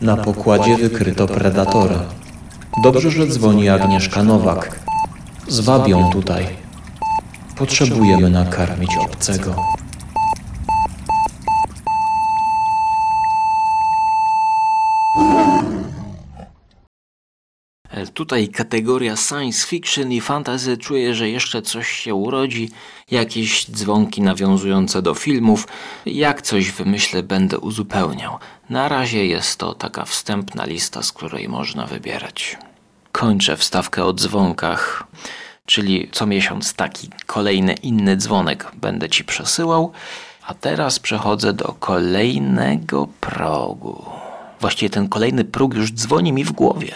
[0.00, 2.00] Na pokładzie wykryto predatora.
[2.82, 4.80] Dobrze, że dzwoni Agnieszka Nowak.
[5.48, 6.46] Zwabią tutaj.
[7.56, 9.77] Potrzebujemy nakarmić obcego.
[18.06, 22.70] Tutaj kategoria science fiction i fantasy czuję, że jeszcze coś się urodzi,
[23.10, 25.68] jakieś dzwonki nawiązujące do filmów.
[26.06, 28.38] Jak coś wymyślę, będę uzupełniał.
[28.70, 32.56] Na razie jest to taka wstępna lista, z której można wybierać.
[33.12, 35.04] Kończę wstawkę o dzwonkach,
[35.66, 39.92] czyli co miesiąc taki kolejny inny dzwonek będę ci przesyłał.
[40.46, 44.04] A teraz przechodzę do kolejnego progu.
[44.60, 46.94] Właściwie ten kolejny próg już dzwoni mi w głowie.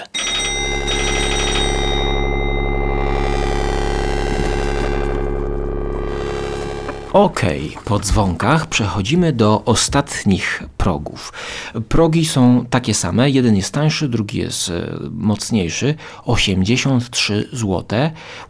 [7.13, 11.33] Okej, po dzwonkach przechodzimy do ostatnich progów.
[11.89, 15.95] Progi są takie same, jeden jest tańszy, drugi jest e, mocniejszy.
[16.25, 18.01] 83 zł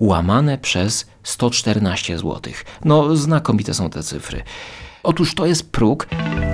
[0.00, 2.40] łamane przez 114 zł.
[2.84, 4.42] No, znakomite są te cyfry.
[5.02, 6.06] Otóż to jest próg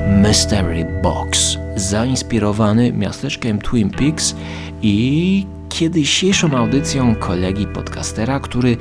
[0.09, 4.35] Mystery Box, zainspirowany miasteczkiem Twin Peaks
[4.83, 8.77] i kiedysiejszą audycją kolegi podcastera, który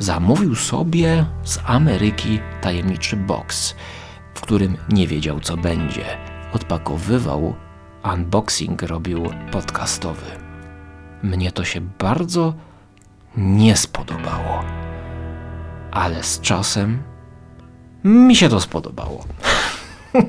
[0.00, 3.74] zamówił sobie z Ameryki tajemniczy box,
[4.34, 6.04] w którym nie wiedział co będzie.
[6.52, 7.54] Odpakowywał,
[8.14, 10.26] unboxing robił podcastowy.
[11.22, 12.54] Mnie to się bardzo
[13.36, 14.64] nie spodobało,
[15.90, 17.02] ale z czasem
[18.04, 19.24] mi się to spodobało.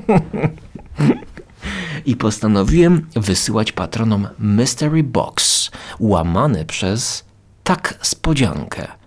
[2.05, 7.25] I postanowiłem wysyłać patronom Mystery Box, łamane przez
[7.63, 9.00] tak spodziankę.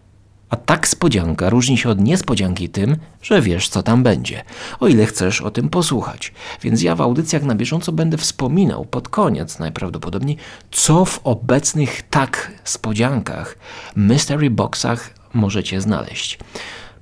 [0.54, 4.42] A tak spodzianka różni się od niespodzianki tym, że wiesz, co tam będzie,
[4.80, 6.32] o ile chcesz o tym posłuchać.
[6.62, 10.36] Więc ja w audycjach na bieżąco będę wspominał pod koniec najprawdopodobniej,
[10.70, 13.58] co w obecnych tak spodziankach,
[13.96, 16.38] mystery boxach możecie znaleźć.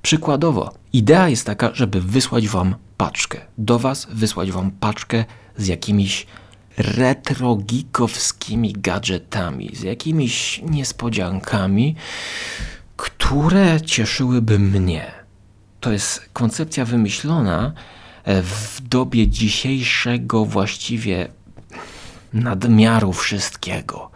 [0.01, 3.41] Przykładowo, idea jest taka, żeby wysłać wam paczkę.
[3.57, 5.25] Do was wysłać wam paczkę
[5.57, 6.27] z jakimiś
[6.77, 11.95] retrogikowskimi gadżetami, z jakimiś niespodziankami,
[12.97, 15.11] które cieszyłyby mnie.
[15.79, 17.73] To jest koncepcja wymyślona
[18.23, 21.27] e, w dobie dzisiejszego właściwie
[22.33, 24.11] nadmiaru wszystkiego.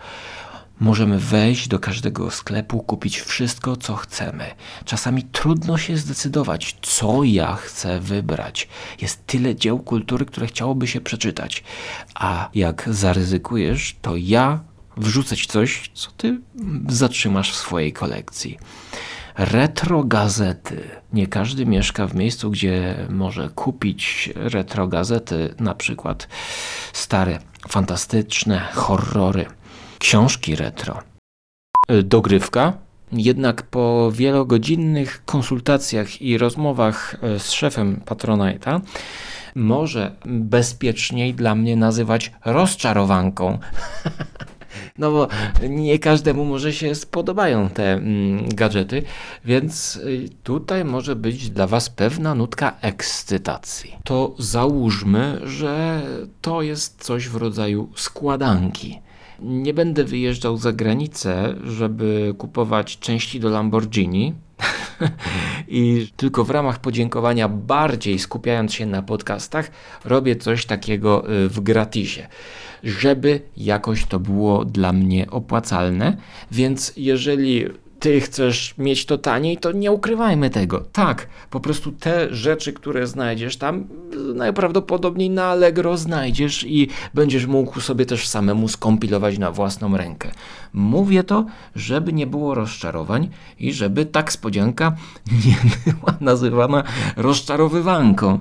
[0.80, 4.46] Możemy wejść do każdego sklepu, kupić wszystko, co chcemy.
[4.86, 8.68] Czasami trudno się zdecydować, co ja chcę wybrać.
[9.02, 11.64] Jest tyle dzieł kultury, które chciałoby się przeczytać.
[12.16, 14.60] A jak zaryzykujesz, to ja
[14.98, 16.40] wrzucę ci coś, co ty
[16.88, 18.58] zatrzymasz w swojej kolekcji.
[19.38, 20.84] Retro gazety.
[21.14, 26.28] Nie każdy mieszka w miejscu, gdzie może kupić retro gazety, na przykład
[26.94, 29.46] stare, fantastyczne horrory,
[30.00, 31.00] książki retro.
[32.04, 32.74] Dogrywka.
[33.12, 38.82] Jednak po wielogodzinnych konsultacjach i rozmowach y, z szefem Patronite'a
[39.56, 43.60] może bezpieczniej dla mnie nazywać rozczarowanką.
[44.98, 45.28] No bo
[45.70, 49.04] nie każdemu może się spodobają te mm, gadżety,
[49.46, 53.96] więc y, tutaj może być dla Was pewna nutka ekscytacji.
[54.04, 56.02] To załóżmy, że
[56.42, 59.00] to jest coś w rodzaju składanki.
[59.40, 64.34] Nie będę wyjeżdżał za granicę, żeby kupować części do Lamborghini,
[65.68, 69.72] I tylko w ramach podziękowania, bardziej skupiając się na podcastach,
[70.06, 72.28] robię coś takiego y, w gratisie,
[72.84, 76.18] żeby jakoś to było dla mnie opłacalne.
[76.52, 77.66] Więc jeżeli
[78.00, 80.80] ty chcesz mieć to taniej, to nie ukrywajmy tego.
[80.92, 83.88] Tak, po prostu te rzeczy, które znajdziesz tam,
[84.36, 90.32] najprawdopodobniej na Allegro znajdziesz i będziesz mógł sobie też samemu skompilować na własną rękę.
[90.74, 94.96] Mówię to, żeby nie było rozczarowań i żeby tak spodzianka
[95.46, 95.56] nie
[95.94, 96.84] była nazywana
[97.16, 98.40] rozczarowywanką,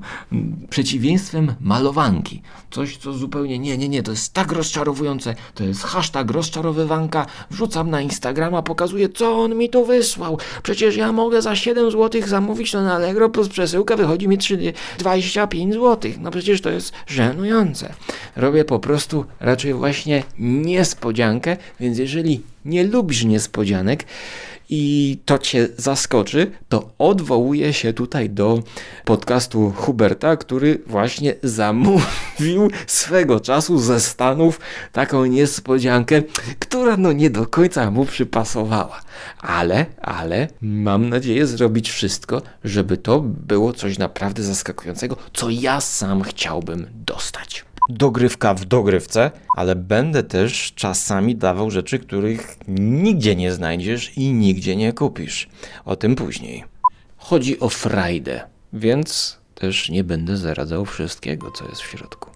[0.71, 2.43] przeciwieństwem malowanki.
[2.71, 5.35] Coś, co zupełnie nie, nie, nie, to jest tak rozczarowujące.
[5.55, 7.27] To jest hashtag rozczarowywanka.
[7.51, 10.39] Wrzucam na Instagrama, pokazuję, co on mi tu wysłał.
[10.63, 14.73] Przecież ja mogę za 7 zł zamówić to na Allegro plus przesyłka, wychodzi mi 3,
[14.99, 16.13] 25 zł.
[16.21, 17.95] No przecież to jest żenujące.
[18.37, 22.26] Robię po prostu raczej właśnie niespodziankę, więc jeżeli
[22.65, 24.05] nie lubisz niespodzianek,
[24.69, 28.63] i to cię zaskoczy, to odwołuję się tutaj do
[29.05, 34.61] podcastu Huberta, który właśnie zamówił swego czasu ze Stanów
[34.93, 36.23] taką niespodziankę,
[36.59, 39.01] która no nie do końca mu przypasowała.
[39.39, 46.23] Ale, ale mam nadzieję zrobić wszystko, żeby to było coś naprawdę zaskakującego, co ja sam
[46.23, 54.17] chciałbym dostać dogrywka w dogrywce, ale będę też czasami dawał rzeczy, których nigdzie nie znajdziesz
[54.17, 55.49] i nigdzie nie kupisz.
[55.85, 56.65] O tym później.
[57.17, 58.41] Chodzi o frajdę,
[58.73, 62.36] więc też nie będę zaradzał wszystkiego, co jest w środku.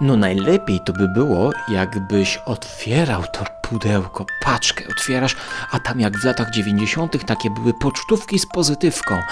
[0.00, 5.36] No najlepiej to by było, jakbyś otwierał to pudełko, paczkę otwierasz,
[5.70, 7.26] a tam jak w latach 90.
[7.26, 9.22] takie były pocztówki z pozytywką.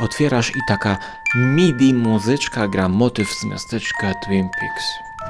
[0.00, 0.96] Otwierasz i taka
[1.36, 4.84] MIDI muzyczka gra motyw z miasteczka Twin Peaks.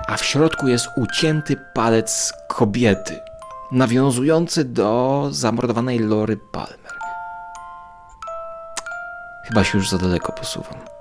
[0.06, 3.20] A w środku jest ucięty palec kobiety,
[3.72, 6.98] nawiązujący do zamordowanej Lory Palmer.
[9.44, 10.97] Chyba się już za daleko posuwam.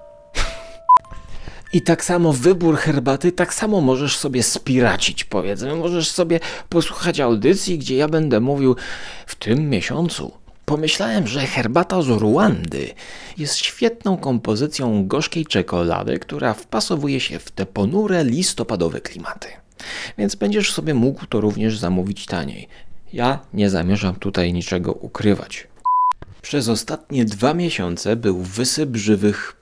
[1.73, 5.75] I tak samo wybór herbaty, tak samo możesz sobie spiracić, powiedzmy.
[5.75, 8.75] Możesz sobie posłuchać audycji, gdzie ja będę mówił
[9.25, 10.31] w tym miesiącu.
[10.65, 12.89] Pomyślałem, że herbata z Ruandy
[13.37, 19.47] jest świetną kompozycją gorzkiej czekolady, która wpasowuje się w te ponure listopadowe klimaty.
[20.17, 22.67] Więc będziesz sobie mógł to również zamówić taniej.
[23.13, 25.67] Ja nie zamierzam tutaj niczego ukrywać.
[26.41, 29.56] Przez ostatnie dwa miesiące był wysyp żywych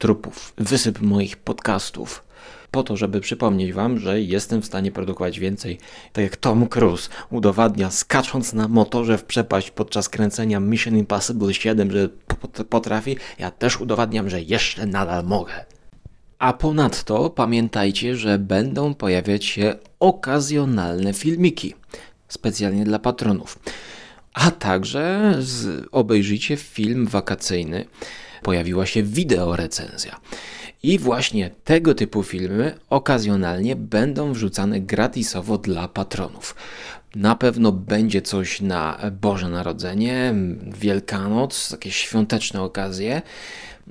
[0.00, 2.24] trupów, wysyp moich podcastów.
[2.70, 5.78] Po to, żeby przypomnieć Wam, że jestem w stanie produkować więcej.
[6.12, 11.90] Tak jak Tom Cruise udowadnia, skacząc na motorze w przepaść podczas kręcenia Mission Impossible 7,
[11.90, 15.64] że pot- potrafi, ja też udowadniam, że jeszcze nadal mogę.
[16.38, 21.74] A ponadto pamiętajcie, że będą pojawiać się okazjonalne filmiki,
[22.28, 23.58] specjalnie dla patronów.
[24.34, 25.34] A także
[25.92, 27.84] obejrzyjcie film wakacyjny.
[28.42, 30.20] Pojawiła się wideo recenzja.
[30.82, 36.54] I właśnie tego typu filmy okazjonalnie będą wrzucane gratisowo dla patronów.
[37.14, 40.34] Na pewno będzie coś na Boże Narodzenie,
[40.78, 43.22] Wielkanoc, jakieś świąteczne okazje.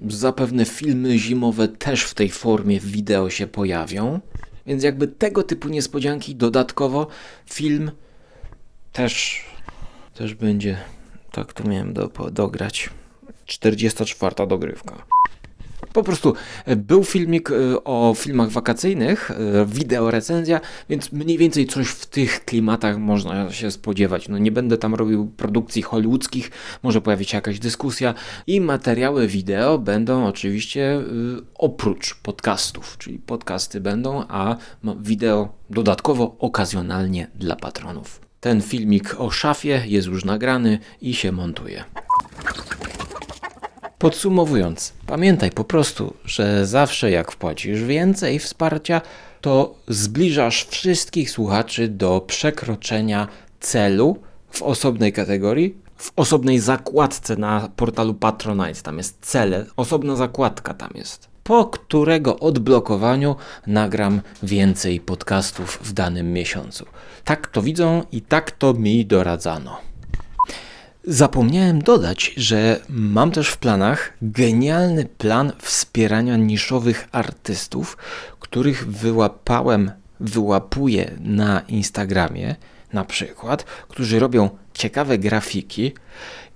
[0.08, 4.20] Zapewne filmy zimowe też w tej formie wideo się pojawią.
[4.68, 7.08] Więc jakby tego typu niespodzianki dodatkowo
[7.46, 7.92] film
[8.92, 9.44] też
[10.14, 10.78] też będzie.
[11.32, 12.90] Tak to miałem do, dograć.
[13.50, 15.06] 44 dogrywka.
[15.94, 16.34] Po prostu
[16.66, 22.06] e, był filmik e, o filmach wakacyjnych, e, wideo recenzja, więc mniej więcej coś w
[22.06, 24.30] tych klimatach można się spodziewać.
[24.30, 26.52] No nie będę tam robił produkcji hollywoodzkich,
[26.84, 28.14] może pojawić się jakaś dyskusja
[28.48, 31.02] i materiały wideo będą oczywiście
[31.56, 34.56] oprócz podcastów, czyli podcasty będą, a
[35.00, 38.22] wideo dodatkowo okazjonalnie dla patronów.
[38.40, 41.84] Ten filmik o szafie jest już nagrany i się montuje.
[44.00, 49.02] Podsumowując, pamiętaj po prostu, że zawsze jak wpłacisz więcej wsparcia,
[49.42, 53.28] to zbliżasz wszystkich słuchaczy do przekroczenia
[53.60, 54.18] celu
[54.52, 58.82] w osobnej kategorii, w osobnej zakładce na portalu Patronite.
[58.82, 61.28] Tam jest cele, osobna zakładka tam jest.
[61.44, 63.36] Po którego odblokowaniu
[63.68, 66.86] nagram więcej podcastów w danym miesiącu.
[67.24, 69.89] Tak to widzą i tak to mi doradzano.
[71.04, 77.98] Zapomniałem dodać, że mam też w planach genialny plan wspierania niszowych artystów,
[78.40, 82.56] których wyłapałem, wyłapuję na Instagramie,
[82.94, 85.94] na przykład, którzy robią ciekawe grafiki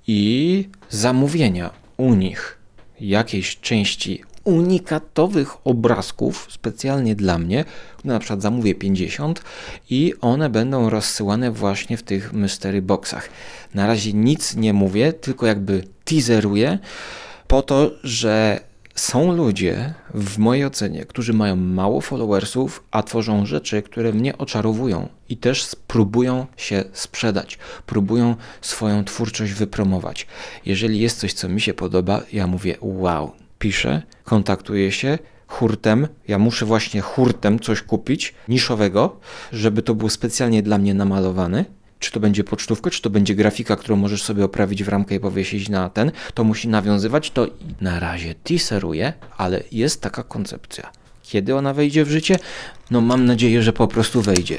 [0.08, 2.58] i zamówienia u nich
[3.00, 7.66] jakiejś części unikatowych obrazków specjalnie dla mnie.
[8.04, 9.44] Na przykład zamówię 50
[9.90, 13.30] i one będą rozsyłane właśnie w tych mystery boxach.
[13.74, 16.80] Na razie nic nie mówię, tylko jakby teaseruję
[17.48, 18.60] po to, że
[18.96, 25.10] są ludzie, w mojej ocenie, którzy mają mało followersów, a tworzą rzeczy, które mnie oczarowują
[25.30, 30.28] i też spróbują się sprzedać, próbują swoją twórczość wypromować.
[30.66, 33.32] Jeżeli jest coś, co mi się podoba, ja mówię wow,
[33.64, 39.20] piszę, kontaktuję się, hurtem, ja muszę właśnie hurtem coś kupić niszowego,
[39.52, 41.66] żeby to było specjalnie dla mnie namalowane.
[42.00, 45.20] Czy to będzie pocztówka, czy to będzie grafika, którą możesz sobie oprawić w ramkę i
[45.20, 47.48] powiesić na ten, to musi nawiązywać, to
[47.82, 50.92] na razie teaseruję, ale jest taka koncepcja.
[51.22, 52.36] Kiedy ona wejdzie w życie?
[52.92, 54.58] No mam nadzieję, że po prostu wejdzie.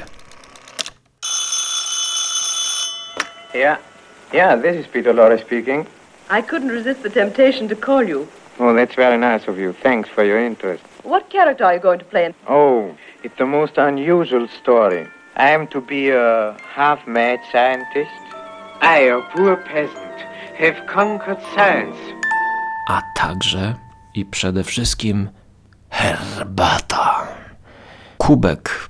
[3.53, 3.79] Yeah.
[4.33, 5.85] Yeah, this is Peter Lorre speaking.
[6.29, 8.27] I couldn't resist the temptation to call you.
[8.59, 9.73] Oh, that's very nice of you.
[9.73, 10.83] Thanks for your interest.
[11.03, 12.33] What character are you going to play?
[12.47, 15.07] Oh, it's the most unusual story.
[15.35, 18.09] I am to be a half-mad scientist.
[18.81, 20.19] I, a poor peasant,
[20.57, 21.97] have conquered science.
[22.89, 23.75] A także
[24.13, 25.29] i przede wszystkim
[25.89, 27.27] herbata.
[28.17, 28.89] Kubek.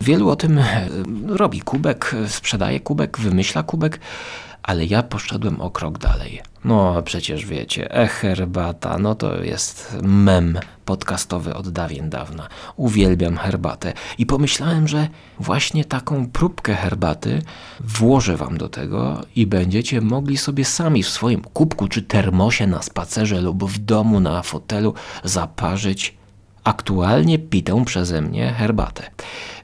[0.00, 0.88] Wielu o tym e,
[1.26, 1.60] robi.
[1.60, 4.00] Kubek, sprzedaje kubek, wymyśla kubek,
[4.64, 6.42] ale ja poszedłem o krok dalej.
[6.64, 12.48] No przecież wiecie, e herbata, no to jest mem podcastowy od dawien dawna.
[12.76, 15.08] Uwielbiam herbatę i pomyślałem, że
[15.40, 17.42] właśnie taką próbkę herbaty
[17.80, 22.82] włożę wam do tego i będziecie mogli sobie sami w swoim kubku czy termosie na
[22.82, 24.94] spacerze lub w domu na fotelu
[25.24, 26.16] zaparzyć
[26.64, 29.10] aktualnie pitą przeze mnie herbatę.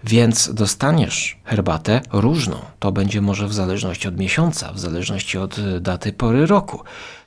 [0.05, 2.57] Więc dostaniesz herbatę różną.
[2.79, 6.81] To będzie może w zależności od miesiąca, w zależności od y, daty pory roku.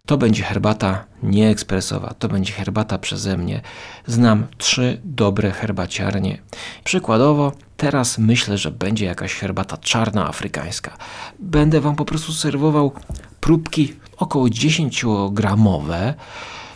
[0.05, 3.61] To będzie herbata nieekspresowa, to będzie herbata przeze mnie.
[4.07, 6.37] Znam trzy dobre herbaciarnie.
[6.83, 10.97] Przykładowo, teraz myślę, że będzie jakaś herbata czarna afrykańska.
[11.39, 12.91] Będę Wam po prostu serwował
[13.39, 16.13] próbki około 10-gramowe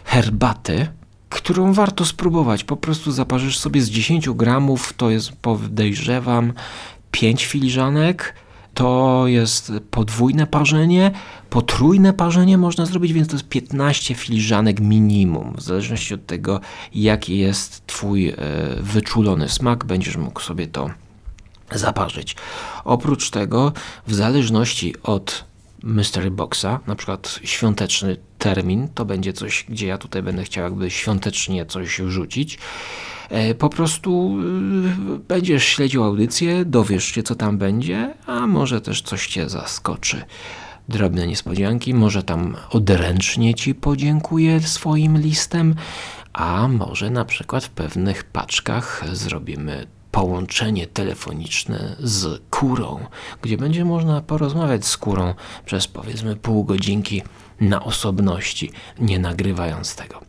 [0.06, 0.88] herbaty,
[1.30, 2.64] którą warto spróbować.
[2.64, 6.54] Po prostu zaparzysz sobie z 10 gramów, to jest podejrzewam
[7.12, 8.34] 5 filiżanek.
[8.74, 11.12] To jest podwójne parzenie,
[11.50, 15.54] potrójne parzenie można zrobić, więc to jest 15 filiżanek minimum.
[15.58, 16.60] W zależności od tego,
[16.94, 18.36] jaki jest Twój e,
[18.80, 20.90] wyczulony smak, będziesz mógł sobie to
[21.72, 22.36] zaparzyć.
[22.86, 23.74] Oprócz tego,
[24.08, 25.47] w zależności od
[25.84, 30.92] mystery boxa, na przykład świąteczny termin, to będzie coś, gdzie ja tutaj będę chciał jakby
[30.92, 32.60] świątecznie coś wrzucić.
[33.30, 34.38] E, Po prostu
[35.16, 40.22] y, będziesz śledził audycję, dowiesz się, co tam będzie, a może też coś cię zaskoczy.
[40.90, 45.76] Drobne niespodzianki, może tam odręcznie ci podziękuję swoim listem,
[46.38, 53.00] a może na przykład w pewnych paczkach zrobimy połączenie telefoniczne z kurą,
[53.42, 55.34] gdzie będzie można porozmawiać z kurą
[55.66, 57.24] przez powiedzmy pół godzinki
[57.62, 60.22] na osobności, nie nagrywając tego.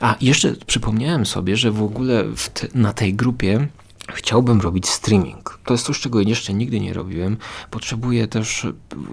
[0.00, 3.68] A jeszcze przypomniałem sobie, że w ogóle te, na tej grupie
[4.14, 5.58] Chciałbym robić streaming.
[5.64, 7.36] To jest coś, czego jeszcze nigdy nie robiłem.
[7.70, 8.66] Potrzebuję też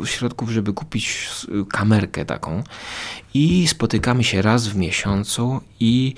[0.05, 1.29] środków, żeby kupić
[1.71, 2.63] kamerkę taką.
[3.33, 6.15] I spotykamy się raz w miesiącu i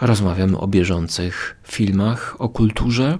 [0.00, 3.18] rozmawiamy o bieżących filmach, o kulturze.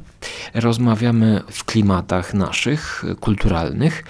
[0.55, 4.05] Rozmawiamy w klimatach naszych, kulturalnych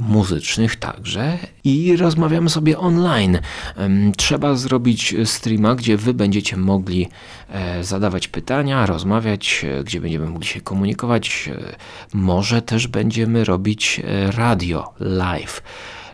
[0.00, 3.38] muzycznych także i rozmawiamy sobie online.
[4.16, 7.08] Trzeba zrobić streama, gdzie wy będziecie mogli
[7.48, 11.50] e, zadawać pytania, rozmawiać, e, gdzie będziemy mogli się komunikować.
[11.52, 11.76] E,
[12.12, 14.00] Może też będziemy robić
[14.36, 15.62] radio live.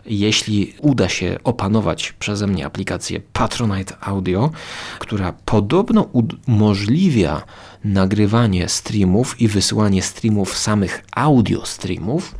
[0.05, 4.51] Jeśli uda się opanować przeze mnie aplikację Patronite Audio,
[4.99, 6.07] która podobno
[6.47, 7.41] umożliwia
[7.83, 12.35] nagrywanie streamów i wysyłanie streamów samych audio streamów,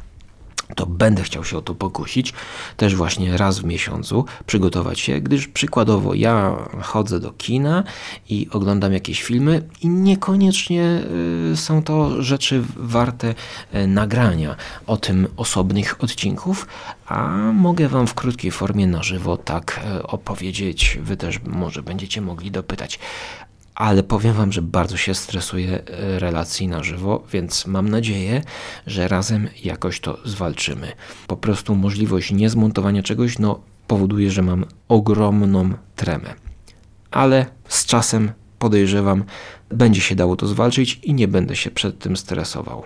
[0.76, 2.34] to będę chciał się o to pokusić,
[2.78, 7.84] też właśnie raz w miesiącu przygotować się, gdyż przykładowo ja chodzę do kina
[8.30, 11.02] i oglądam jakieś filmy i niekoniecznie
[11.52, 13.36] y, są to rzeczy warte
[13.76, 14.56] y, nagrania
[14.88, 16.68] o tym osobnych odcinków,
[17.06, 22.22] a mogę Wam w krótkiej formie na żywo tak y, opowiedzieć, Wy też może będziecie
[22.22, 23.00] mogli dopytać
[23.76, 28.42] ale powiem Wam, że bardzo się stresuję e, relacji na żywo, więc mam nadzieję,
[28.88, 30.92] że razem jakoś to zwalczymy.
[31.28, 36.34] Po prostu możliwość niezmontowania czegoś, no, powoduje, że mam ogromną tremę.
[37.12, 39.24] Ale z czasem podejrzewam,
[39.70, 42.84] będzie się dało to zwalczyć i nie będę się przed tym stresował.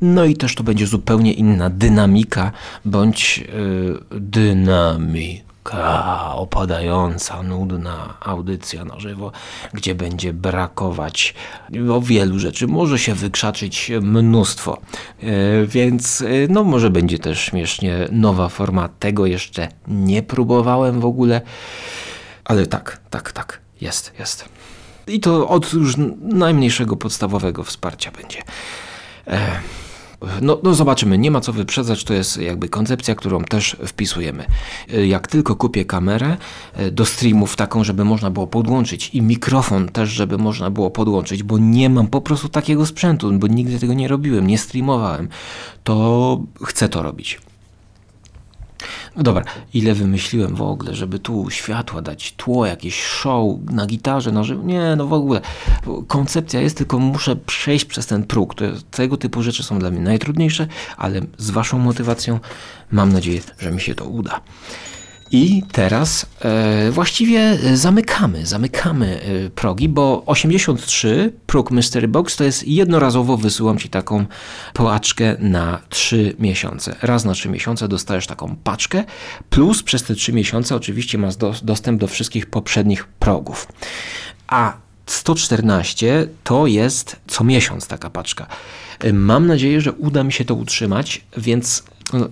[0.00, 2.52] No i też to będzie zupełnie inna dynamika
[2.84, 5.47] bądź yy, dynamika.
[5.70, 9.32] Taka opadająca, nudna audycja na żywo,
[9.72, 11.34] gdzie będzie brakować
[11.70, 12.66] no, wielu rzeczy.
[12.66, 14.78] Może się wykrzaczyć mnóstwo,
[15.22, 18.88] E, więc e, no może będzie też śmiesznie nowa forma.
[18.98, 21.40] Tego jeszcze nie próbowałem w ogóle,
[22.44, 24.48] ale tak, tak, tak, jest, jest.
[25.06, 28.42] I to od już najmniejszego podstawowego wsparcia będzie.
[29.26, 29.60] E,
[30.42, 34.46] no, no zobaczymy, nie ma co wyprzedzać, to jest jakby koncepcja, którą też wpisujemy.
[34.94, 36.36] E, Jak tylko kupię kamerę
[36.72, 41.42] e, do streamów taką, żeby można było podłączyć i mikrofon też, żeby można było podłączyć,
[41.42, 45.28] bo nie mam po prostu takiego sprzętu, bo nigdy tego nie robiłem, nie streamowałem,
[45.84, 47.40] to chcę to robić.
[49.16, 54.32] No dobra, ile wymyśliłem w ogóle, żeby tu światła dać, tło, jakieś show na gitarze,
[54.32, 54.62] na żywo.
[54.62, 55.40] Nie, no w ogóle.
[56.06, 58.54] Koncepcja jest, tylko muszę przejść przez ten próg.
[58.54, 60.66] To, tego typu rzeczy są dla mnie najtrudniejsze,
[60.96, 62.40] ale z Waszą motywacją
[62.92, 64.40] mam nadzieję, że mi się to uda.
[65.30, 72.68] I teraz e, właściwie zamykamy, zamykamy e, progi, bo 83 próg Mystery Box to jest
[72.68, 74.26] jednorazowo wysyłam Ci taką
[74.74, 76.96] paczkę na 3 miesiące.
[77.02, 79.04] Raz na 3 miesiące dostajesz taką paczkę,
[79.50, 83.68] plus przez te 3 miesiące oczywiście masz do, dostęp do wszystkich poprzednich progów.
[84.46, 84.76] A
[85.06, 88.46] 114 to jest co miesiąc taka paczka.
[89.00, 92.28] E, Mam nadzieję, że uda mi się to utrzymać, więc no,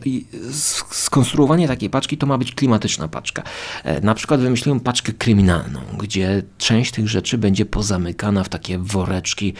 [0.91, 3.43] skonstruowanie takiej paczki to ma być klimatyczna paczka.
[3.85, 9.55] E, Na przykład wymyśliłem paczkę kryminalną, gdzie część tych rzeczy będzie pozamykana w takie woreczki,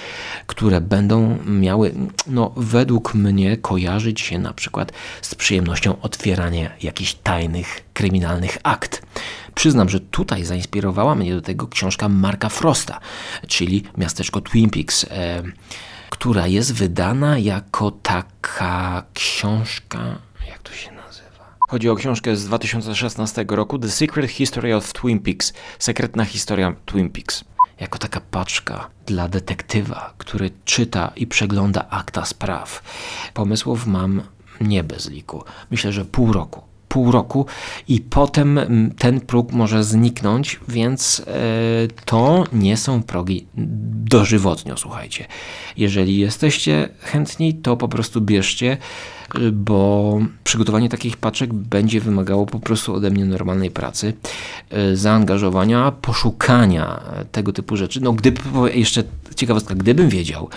[0.47, 1.95] które będą miały,
[2.27, 4.93] no, według mnie, kojarzyć się na przykład
[5.23, 9.03] z przyjemnością otwierania jakichś tajnych, kryminalnych akt.
[9.55, 13.01] Przyznam, że tutaj zainspirowała mnie do tego książka Marka Frosta,
[13.49, 15.07] czyli Miasteczko Twin Peaks.
[16.11, 20.19] Która jest wydana jako taka książka.
[20.49, 21.57] Jak to się nazywa?
[21.69, 25.53] Chodzi o książkę z 2016 roku The Secret History of Twin Peaks.
[25.79, 27.45] Sekretna historia Twin Peaks.
[27.81, 32.83] Jako taka paczka dla detektywa, który czyta i przegląda akta spraw.
[33.35, 34.23] Pomysłów mam
[34.61, 35.45] nie bez liku.
[35.71, 37.47] Myślę, że pół roku pół roku
[37.89, 41.33] i potem mm, ten próg może zniknąć, więc e,
[42.05, 43.47] to nie są progi
[44.05, 45.27] dożywotnio, słuchajcie.
[45.77, 48.77] Jeżeli jesteście chętni, to po prostu bierzcie,
[49.53, 54.15] bo przygotowanie takich paczek będzie wymagało po prostu ode mnie normalnej pracy,
[54.93, 58.01] y, zaangażowania, poszukania e, tego typu rzeczy.
[58.01, 58.41] No gdyby,
[58.75, 59.03] jeszcze
[59.37, 60.49] ciekawostka, gdybym wiedział,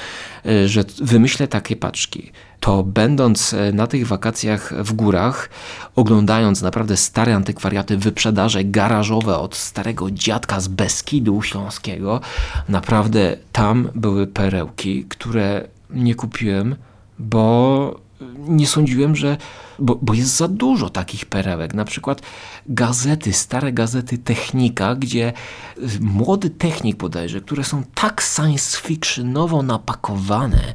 [0.46, 5.50] y, że wymyślę takie paczki, to będąc e, na tych wakacjach w górach,
[5.96, 12.22] oglądając naprawdę stare antykwariaty, wyprzedaże garażowe od starego dziadka z Beskidu Śląskiego,
[12.70, 16.76] naprawdę tam były perełki, które nie kupiłem,
[17.20, 19.38] bo nie sądziłem, że.
[19.80, 21.74] Bo, bo jest za dużo takich perełek.
[21.74, 22.22] Na przykład
[22.68, 25.34] gazety, stare gazety Technika, gdzie
[25.78, 30.74] y, młody technik bodajże, które są tak science fictionowo napakowane,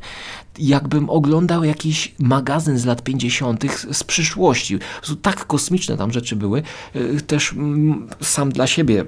[0.58, 3.64] jakbym oglądał jakiś magazyn z lat 50.
[3.92, 4.78] z- przyszłości.
[5.22, 6.62] Tak kosmiczne tam rzeczy były.
[6.96, 9.04] Y, Też mm, sam dla siebie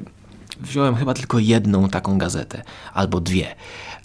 [0.61, 2.63] wziąłem chyba tylko jedną taką gazetę,
[2.95, 3.55] albo dwie,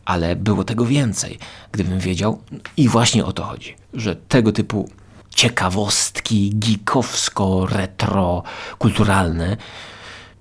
[0.05, 1.39] ale było tego więcej,
[1.71, 2.41] gdybym wiedział.
[2.77, 4.89] I właśnie o to chodzi, że tego typu
[5.35, 8.43] ciekawostki geekowsko-retro,
[8.77, 9.57] kulturalne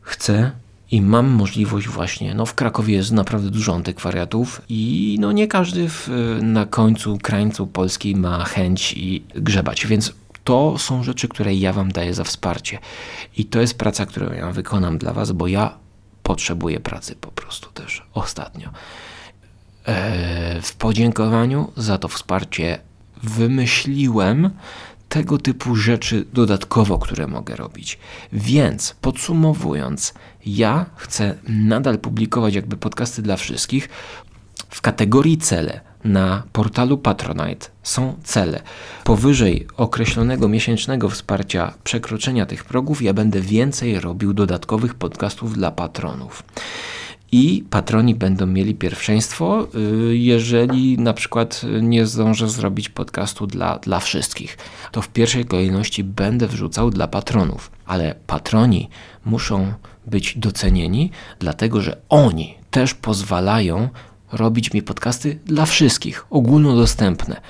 [0.02, 0.50] chcę
[0.90, 5.88] i mam możliwość właśnie, no w Krakowie jest naprawdę dużo antykwariatów i no nie każdy
[5.88, 6.08] w,
[6.42, 10.12] na końcu, krańcu Polski ma chęć i grzebać, więc
[10.44, 12.78] to są rzeczy, które ja wam daję za wsparcie
[13.36, 15.74] i to jest praca, którą ja wykonam dla was, bo ja
[16.22, 18.70] potrzebuję pracy po prostu też ostatnio.
[19.86, 22.78] E, w podziękowaniu za to wsparcie
[23.22, 24.50] wymyśliłem
[25.08, 27.98] tego typu rzeczy dodatkowo, które mogę robić.
[28.32, 30.14] Więc podsumowując,
[30.46, 33.88] ja chcę nadal publikować jakby podcasty dla wszystkich.
[34.70, 38.62] W kategorii cele na portalu Patronite są cele.
[39.04, 46.42] Powyżej określonego miesięcznego wsparcia przekroczenia tych progów ja będę więcej robił dodatkowych podcastów dla patronów.
[47.32, 54.00] I patroni będą mieli pierwszeństwo, y, jeżeli na przykład nie zdążę zrobić podcastu dla, dla
[54.00, 54.58] wszystkich.
[54.92, 58.88] To w pierwszej kolejności będę wrzucał dla patronów, ale patroni
[59.24, 59.72] muszą
[60.06, 63.88] być docenieni, dlatego że oni też pozwalają
[64.32, 67.40] robić mi podcasty dla wszystkich, ogólnodostępne.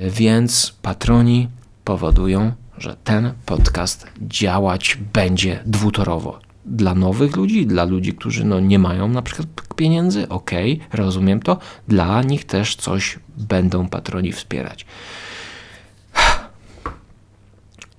[0.00, 1.48] Więc patroni
[1.84, 6.51] powodują, że ten podcast działać będzie dwutorowo.
[6.64, 10.50] Dla nowych ludzi, dla ludzi, którzy no nie mają na przykład pieniędzy, ok,
[10.92, 11.58] rozumiem to,
[11.88, 14.86] dla nich też coś będą patroni wspierać.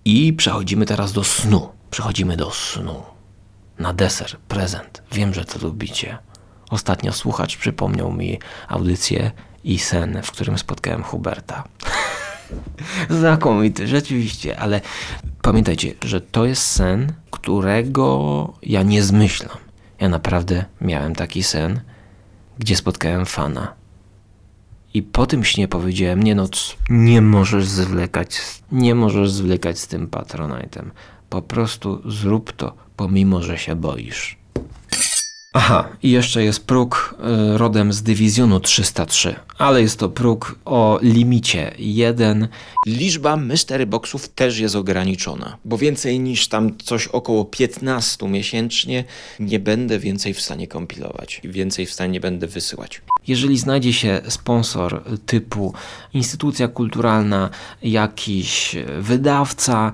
[0.06, 1.70] I przechodzimy teraz do snu.
[1.92, 3.04] Przechodzimy do snu.
[3.80, 5.04] Na deser, prezent.
[5.12, 6.18] Wiem, że to lubicie.
[6.70, 9.32] Ostatnio słuchacz przypomniał mi audycję
[9.64, 11.64] i sen, w którym spotkałem Huberta.
[13.20, 14.82] Znakomity, rzeczywiście, ale
[15.42, 19.58] pamiętajcie, że to jest sen, którego ja nie zmyślam.
[20.00, 21.80] Ja naprawdę miałem taki sen,
[22.60, 23.74] gdzie spotkałem fana.
[24.94, 28.40] I po tym śnie powiedziałem, nie no, c- nie możesz zwlekać,
[28.72, 30.90] nie możesz zwlekać z tym Patronite'em.
[31.30, 34.38] Po prostu zrób to, pomimo, że się boisz.
[35.56, 37.16] Aha, i jeszcze jest próg
[37.54, 42.48] y, rodem z dywizjonu 303, ale jest to próg o limicie 1.
[42.88, 49.04] Liczba mystery boxów też jest ograniczona, bo więcej niż tam coś około 15 miesięcznie
[49.40, 51.42] nie będę więcej w stanie kompilować.
[51.44, 53.02] Więcej w stanie nie będę wysyłać.
[53.28, 55.74] Jeżeli znajdzie się sponsor typu
[56.14, 57.50] instytucja kulturalna,
[57.84, 59.92] jakiś wydawca,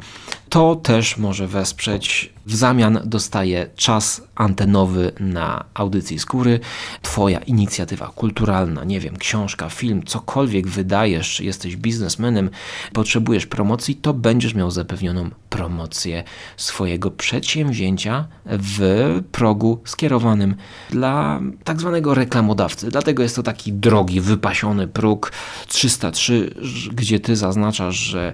[0.50, 2.34] to też może wesprzeć.
[2.46, 6.60] W zamian dostaje czas antenowy na audycji z góry.
[7.02, 12.50] Twoja inicjatywa kulturalna, nie wiem, książka, film, cokolwiek wydajesz, jesteś biznesmenem,
[12.94, 16.24] potrzebujesz promocji, to będziesz miał zapewnioną promocję
[16.58, 20.56] swojego przedsięwzięcia w progu skierowanym
[20.90, 22.90] dla tak zwanego reklamodawcy.
[22.92, 25.32] Dlatego jest to taki drogi, wypasiony próg
[25.68, 28.34] 303, ż- gdzie ty zaznaczasz, że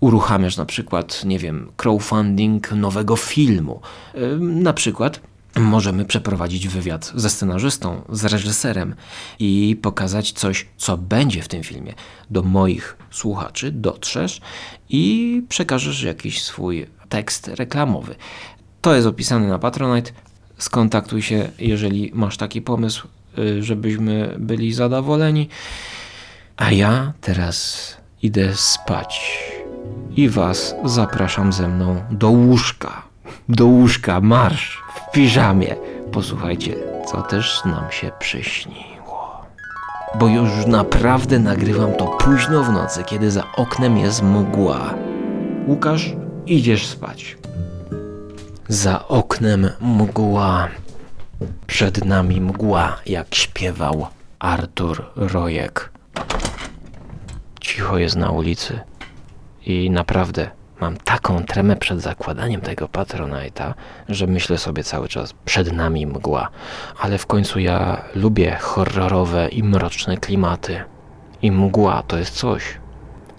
[0.00, 3.80] uruchamiasz na przykład, nie wiem, crowdfunding nowego filmu.
[4.40, 5.20] Na przykład
[5.56, 8.94] możemy przeprowadzić wywiad ze scenarzystą, z reżyserem
[9.38, 11.94] i pokazać coś, co będzie w tym filmie.
[12.30, 14.40] Do moich słuchaczy dotrzesz
[14.88, 18.14] i przekażesz jakiś swój tekst reklamowy.
[18.80, 20.10] To jest opisane na Patronite.
[20.58, 25.48] Skontaktuj się, jeżeli masz taki pomysł, y, żebyśmy byli zadowoleni.
[26.56, 29.20] A ja teraz idę spać
[30.18, 33.02] i was zapraszam ze mną do łóżka.
[33.48, 35.76] Do łóżka, marsz w piżamie.
[36.12, 36.74] Posłuchajcie,
[37.06, 39.46] co też nam się przyśniło.
[40.18, 44.94] Bo już naprawdę nagrywam to późno w nocy, kiedy za oknem jest mgła.
[45.66, 46.12] Łukasz,
[46.46, 47.36] idziesz spać.
[48.68, 50.68] Za oknem mgła.
[51.66, 54.06] Przed nami mgła, jak śpiewał
[54.38, 55.90] Artur Rojek.
[57.60, 58.80] Cicho jest na ulicy
[59.68, 60.50] i naprawdę
[60.80, 63.74] mam taką tremę przed zakładaniem tego Patronite'a,
[64.08, 66.48] że myślę sobie cały czas przed nami mgła.
[67.00, 70.80] Ale w końcu ja lubię horrorowe i mroczne klimaty.
[71.42, 72.62] I mgła to jest coś,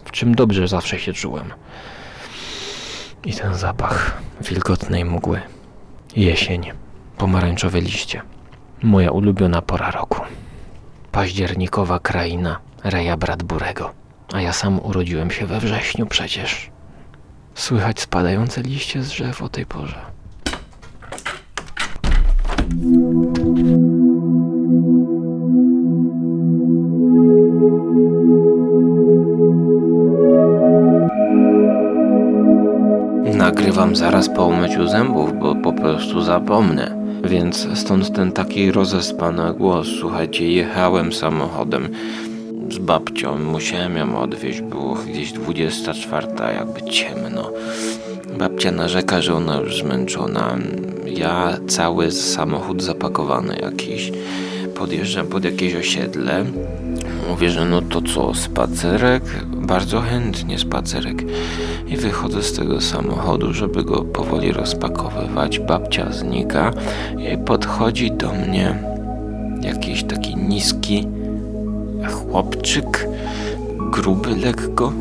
[0.05, 1.53] w czym dobrze zawsze się czułem.
[3.25, 5.41] I ten zapach wilgotnej mgły.
[6.15, 6.71] Jesień,
[7.17, 8.21] pomarańczowe liście.
[8.83, 10.21] Moja ulubiona pora roku.
[11.11, 13.91] Październikowa kraina Reja Bradburego.
[14.33, 16.71] A ja sam urodziłem się we wrześniu przecież.
[17.55, 20.01] Słychać spadające liście z drzew o tej porze.
[33.33, 36.99] Nagrywam zaraz po umyciu zębów, bo po prostu zapomnę.
[37.23, 39.87] Więc stąd ten taki rozespany głos.
[39.99, 41.89] Słuchajcie, jechałem samochodem
[42.73, 43.37] z babcią.
[43.37, 44.61] Musiałem ją odwieźć.
[44.61, 47.51] Było gdzieś 24, jakby ciemno.
[48.39, 50.57] Babcia narzeka, że ona już zmęczona.
[51.05, 54.11] Ja cały samochód zapakowany jakiś.
[54.75, 56.45] Podjeżdżam pod jakieś osiedle.
[57.29, 59.23] Mówię, że no to co, spacerek?
[59.45, 61.23] Bardzo chętnie spacerek.
[61.87, 65.59] I wychodzę z tego samochodu, żeby go powoli rozpakowywać.
[65.59, 66.71] Babcia znika
[67.33, 68.83] i podchodzi do mnie
[69.61, 71.07] jakiś taki niski
[72.31, 73.07] chłopczyk,
[73.91, 74.93] gruby lekko.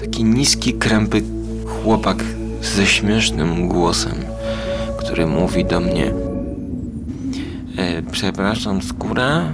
[0.00, 1.22] Taki niski, krępy
[1.66, 2.24] chłopak
[2.62, 4.14] ze śmiesznym głosem,
[4.98, 6.12] który mówi do mnie
[7.76, 9.42] e, Przepraszam, skóra?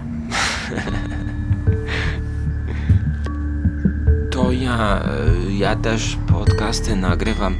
[4.30, 7.55] To ja, e, ja też podcasty nagrywam.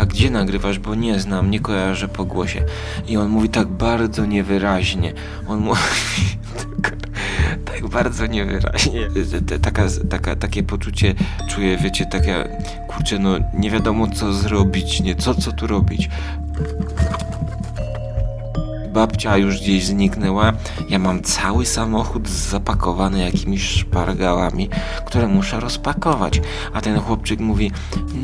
[0.00, 0.78] A gdzie nagrywasz?
[0.78, 2.64] Bo nie znam, nie kojarzę po głosie.
[3.08, 5.12] I on mówi tak bardzo niewyraźnie.
[5.48, 5.80] On mówi
[6.82, 6.96] tak,
[7.64, 9.08] tak bardzo niewyraźnie.
[9.62, 11.14] Taka, taka, takie poczucie
[11.48, 16.10] czuję, wiecie, takie, kurczę, no nie wiadomo co zrobić, nie, co, co tu robić.
[18.92, 20.52] Babcia już gdzieś zniknęła.
[20.88, 24.68] Ja mam cały samochód zapakowany jakimiś szpargałami,
[25.06, 26.40] które muszę rozpakować.
[26.72, 27.72] A ten chłopczyk mówi: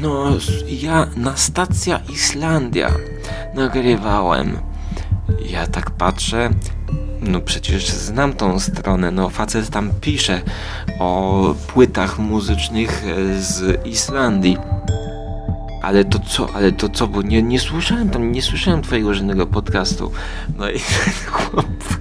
[0.03, 0.25] No,
[0.69, 2.91] ja na stacja Islandia
[3.55, 4.59] nagrywałem.
[5.51, 6.51] Ja tak patrzę.
[7.21, 9.11] No przecież znam tą stronę.
[9.11, 10.41] No facet tam pisze
[10.99, 14.57] o płytach muzycznych e, z Islandii.
[15.87, 19.47] Ale to co, ale to co, bo nie, nie słyszałem tam, nie słyszałem twojego żadnego
[19.47, 20.12] podcastu.
[20.59, 22.01] No i ten chłopak,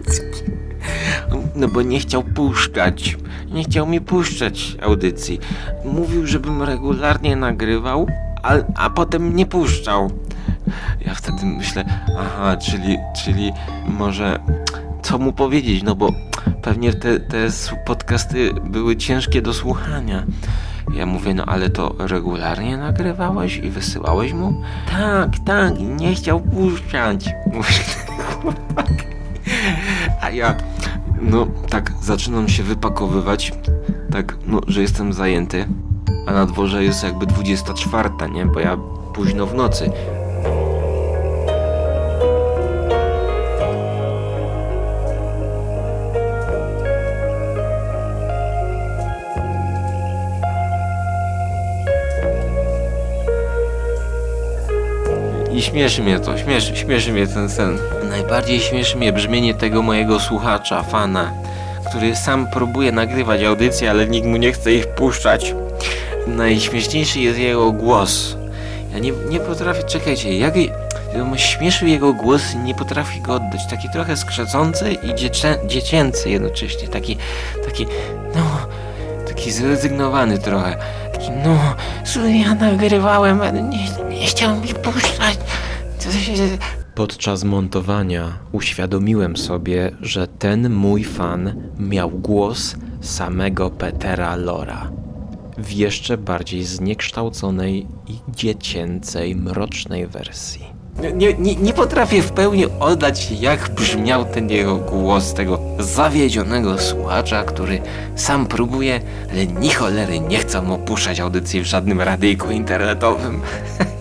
[1.55, 3.17] no bo nie chciał puszczać,
[3.51, 5.39] nie chciał mi puszczać audycji.
[5.85, 8.07] Mówił, żebym regularnie nagrywał,
[8.43, 10.11] a, a potem nie puszczał.
[11.05, 11.85] Ja wtedy myślę,
[12.19, 13.51] aha, czyli, czyli
[13.87, 14.39] może
[15.01, 16.09] co mu powiedzieć, no bo
[16.61, 17.47] pewnie te, te
[17.85, 20.23] podcasty były ciężkie do słuchania.
[20.93, 24.61] Ja mówię, no ale to regularnie nagrywałeś i wysyłałeś mu?
[24.91, 27.29] Tak, tak, nie chciał puszczać.
[27.53, 27.73] Mówi
[28.07, 29.05] ten chłopak.
[30.21, 30.55] A ja,
[31.21, 33.53] no tak, zaczynam się wypakowywać,
[34.11, 35.67] tak, no, że jestem zajęty,
[36.27, 38.45] a na dworze jest jakby 24, nie?
[38.45, 38.77] Bo ja
[39.13, 39.91] późno w nocy.
[55.75, 57.77] Śmieszy mnie to, śmieszy, śmieszy mnie ten sen.
[58.09, 61.31] Najbardziej śmieszy mnie brzmienie tego mojego słuchacza, fana,
[61.89, 65.55] który sam próbuje nagrywać audycje, ale nikt mu nie chce ich puszczać.
[66.27, 68.37] Najśmieszniejszy jest jego głos.
[68.93, 73.67] Ja nie, nie potrafię, czekajcie, jak ja śmieszy jego głos i nie potrafi go oddać.
[73.69, 76.87] Taki trochę skrzecący i dziecię, dziecięcy jednocześnie.
[76.87, 77.17] Taki,
[77.65, 77.87] taki,
[78.35, 78.43] no,
[79.27, 80.77] taki zrezygnowany trochę.
[81.13, 81.57] Taki, no,
[82.27, 83.87] ja nagrywałem, ale nie,
[84.19, 85.37] nie chciał mi puszczać.
[86.95, 94.91] Podczas montowania uświadomiłem sobie, że ten mój fan miał głos samego Petera Lora.
[95.57, 100.65] W jeszcze bardziej zniekształconej i dziecięcej, mrocznej wersji.
[101.15, 107.43] Nie, nie, nie potrafię w pełni oddać, jak brzmiał ten jego głos, tego zawiedzionego słuchacza,
[107.43, 107.81] który
[108.15, 109.01] sam próbuje,
[109.31, 113.41] ale ni cholery nie chce mu puszczać audycji w żadnym radyjku internetowym.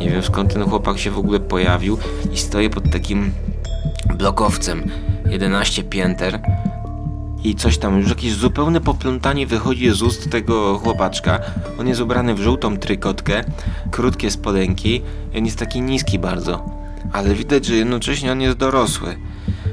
[0.00, 1.98] Nie wiem skąd ten chłopak się w ogóle pojawił
[2.32, 3.32] i stoję pod takim
[4.14, 4.90] blokowcem
[5.30, 6.40] 11 pięter
[7.44, 11.40] i coś tam, już jakieś zupełne poplątanie wychodzi z ust tego chłopaczka.
[11.78, 13.44] On jest ubrany w żółtą trykotkę,
[13.90, 15.02] krótkie spodenki
[15.34, 16.64] i on jest taki niski bardzo.
[17.12, 19.16] Ale widać, że jednocześnie on jest dorosły.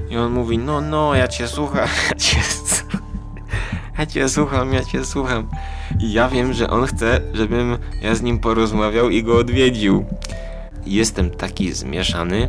[0.09, 2.85] I on mówi, no, no, ja cię słucham, ja cię, s-
[3.97, 5.47] ja cię słucham, ja cię słucham.
[5.99, 10.05] I ja wiem, że on chce, żebym ja z nim porozmawiał i go odwiedził.
[10.85, 12.47] Jestem taki zmieszany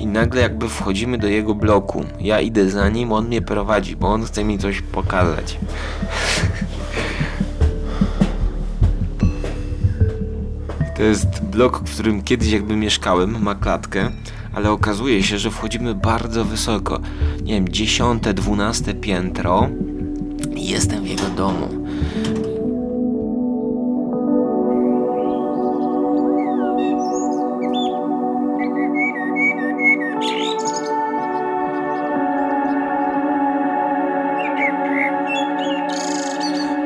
[0.00, 2.04] i nagle jakby wchodzimy do jego bloku.
[2.20, 5.58] Ja idę za nim, on mnie prowadzi, bo on chce mi coś pokazać.
[10.96, 14.10] To jest blok, w którym kiedyś jakby mieszkałem, ma klatkę,
[14.54, 17.00] ale okazuje się, że wchodzimy bardzo wysoko.
[17.42, 19.68] Nie wiem, dziesiąte, dwunaste piętro
[20.58, 21.68] jestem w jego domu.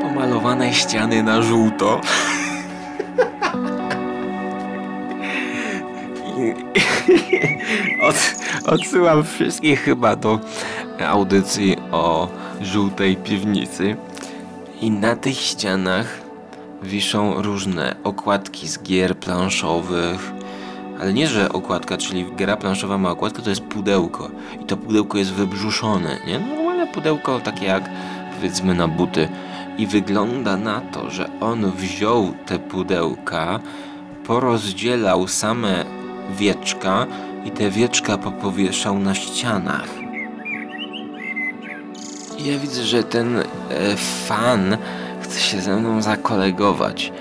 [0.01, 2.01] Pomalowane ściany na żółto.
[8.03, 8.15] Od,
[8.65, 10.39] odsyłam wszystkich chyba do
[10.99, 12.27] audycji o
[12.65, 13.95] żółtej piwnicy.
[14.81, 16.21] I na tych ścianach
[16.83, 20.31] wiszą różne okładki z gier planszowych.
[21.01, 24.29] Ale nie, że okładka, czyli gra planszowa ma okładkę, to jest pudełko.
[24.61, 26.39] I to pudełko jest wybrzuszone, nie?
[26.39, 27.89] Normalne pudełko, takie jak
[28.35, 29.27] powiedzmy na buty.
[29.77, 33.59] I wygląda na to, że on wziął te pudełka,
[34.25, 35.85] porozdzielał same
[36.37, 37.07] wieczka
[37.45, 40.02] i te wieczka popowieszał na ścianach.
[42.43, 43.43] Ja widzę, że ten e,
[44.27, 44.77] fan
[45.21, 47.11] chce się ze mną zakolegować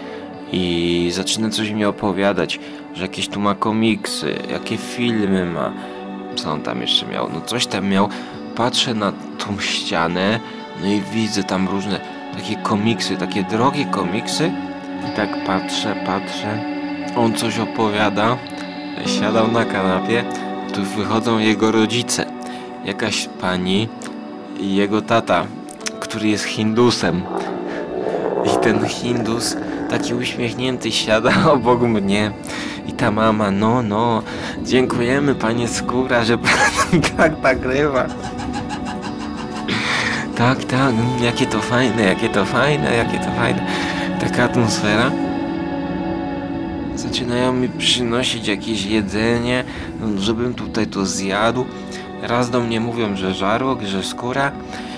[0.53, 2.61] i zaczyna coś mi opowiadać,
[2.95, 5.73] że jakieś tu ma komiksy, jakie filmy ma.
[6.37, 7.29] Co on tam jeszcze miał?
[7.33, 8.09] No coś tam miał.
[8.57, 10.41] Patrzę na tą ścianę,
[10.81, 12.01] no i widzę tam różne
[12.35, 14.53] takie komiksy, takie drogie komiksy.
[15.09, 16.63] I tak patrzę, patrzę.
[17.17, 18.37] On coś opowiada.
[19.07, 20.25] Siadał na kanapie.
[20.75, 22.27] Tu wychodzą jego rodzice.
[22.85, 23.89] Jakaś pani
[24.63, 25.47] i jego tata,
[26.01, 27.23] który jest Hindusem.
[28.45, 29.57] I ten Hindus
[29.91, 32.33] taki uśmiechnięty siada obok mnie.
[32.89, 34.23] I ta mama, no, no,
[34.65, 38.07] dziękujemy panie Skóra, że pan tak nagrywa.
[40.37, 43.67] Tak, tak, mm, jakie to fajne, jakie to fajne, jakie to fajne.
[44.21, 45.11] Taka atmosfera.
[46.97, 49.65] Zaczynają mi przynosić jakieś jedzenie,
[50.19, 51.65] żebym tutaj to zjadł.
[52.23, 54.53] Raz do mnie mówią, że żarłok, że skóra.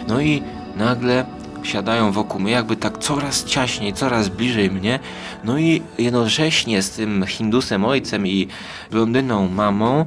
[0.08, 0.42] No i
[0.76, 1.24] nagle
[1.62, 4.98] siadają wokół mnie, jakby tak coraz ciaśniej, coraz bliżej mnie.
[5.44, 8.48] No i jednocześnie z tym Hindusem ojcem i
[8.90, 10.04] blondyną mamą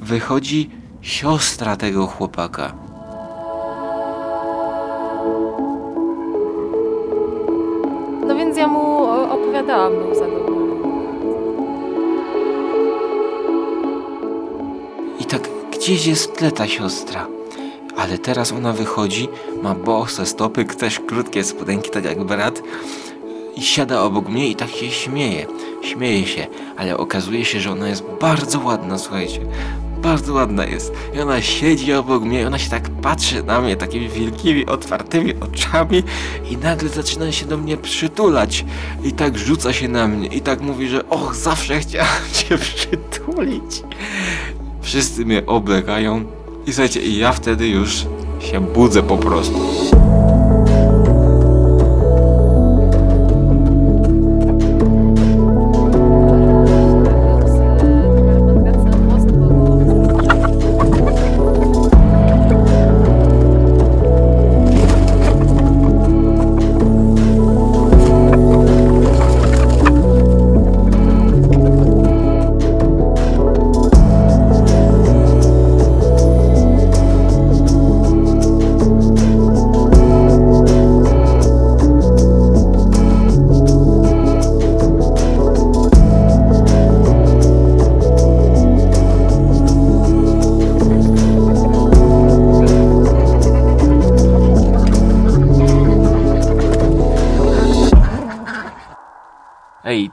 [0.00, 0.70] wychodzi
[1.02, 2.72] siostra tego chłopaka.
[8.26, 9.92] No więc ja mu opowiadałam.
[15.84, 17.26] Gdzieś jest tle ta siostra.
[17.96, 19.28] Ale teraz ona wychodzi,
[19.62, 22.62] ma bose stopy, też krótkie spodenki, tak jak brat.
[23.56, 25.46] I siada obok mnie i tak się śmieje.
[25.82, 29.40] Śmieje się, ale okazuje się, że ona jest bardzo ładna, słuchajcie.
[30.02, 30.92] Bardzo ładna jest.
[31.14, 35.34] I ona siedzi obok mnie i ona się tak patrzy na mnie takimi wielkimi, otwartymi
[35.40, 36.02] oczami
[36.50, 38.64] i nagle zaczyna się do mnie przytulać.
[39.04, 43.82] I tak rzuca się na mnie i tak mówi, że och, zawsze chciałam cię przytulić.
[44.84, 46.24] Wszyscy mnie oblegają
[46.66, 48.06] i słuchajcie, i ja wtedy już
[48.40, 49.93] się budzę po prostu.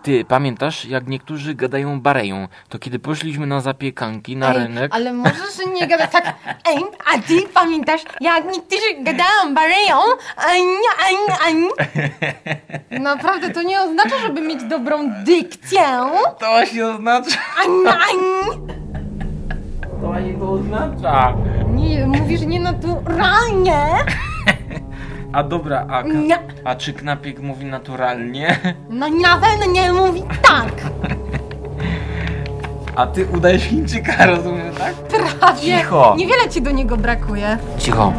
[0.02, 4.96] Ty, pamiętasz, jak niektórzy gadają bareją, to kiedy poszliśmy na zapiekanki na rynek...
[4.96, 6.34] Ale możesz nie gadać tak,
[6.70, 6.84] ej,
[7.14, 9.98] a ty pamiętasz, jak niektórzy gadają bareją,
[10.38, 10.62] ań,
[11.08, 11.16] ań,
[11.48, 11.70] ań.
[13.02, 15.82] Naprawdę, to nie oznacza, żeby mieć dobrą dykcję.
[16.40, 17.38] To właśnie oznacza...
[17.58, 18.18] Ań, ań.
[20.02, 21.34] To właśnie to oznacza...
[21.74, 23.86] Nie, mówisz nienaturalnie.
[25.34, 26.40] A dobra, a, Nie.
[26.64, 28.60] a czy Knapiek mówi naturalnie?
[28.90, 30.72] No na pewno nie mówi tak.
[32.96, 34.94] A ty udajesz Chińczyka, rozumiesz, tak?
[34.96, 35.62] Prawie.
[35.62, 36.16] Cicho.
[36.18, 37.58] Niewiele ci do niego brakuje.
[37.78, 38.14] Cicho.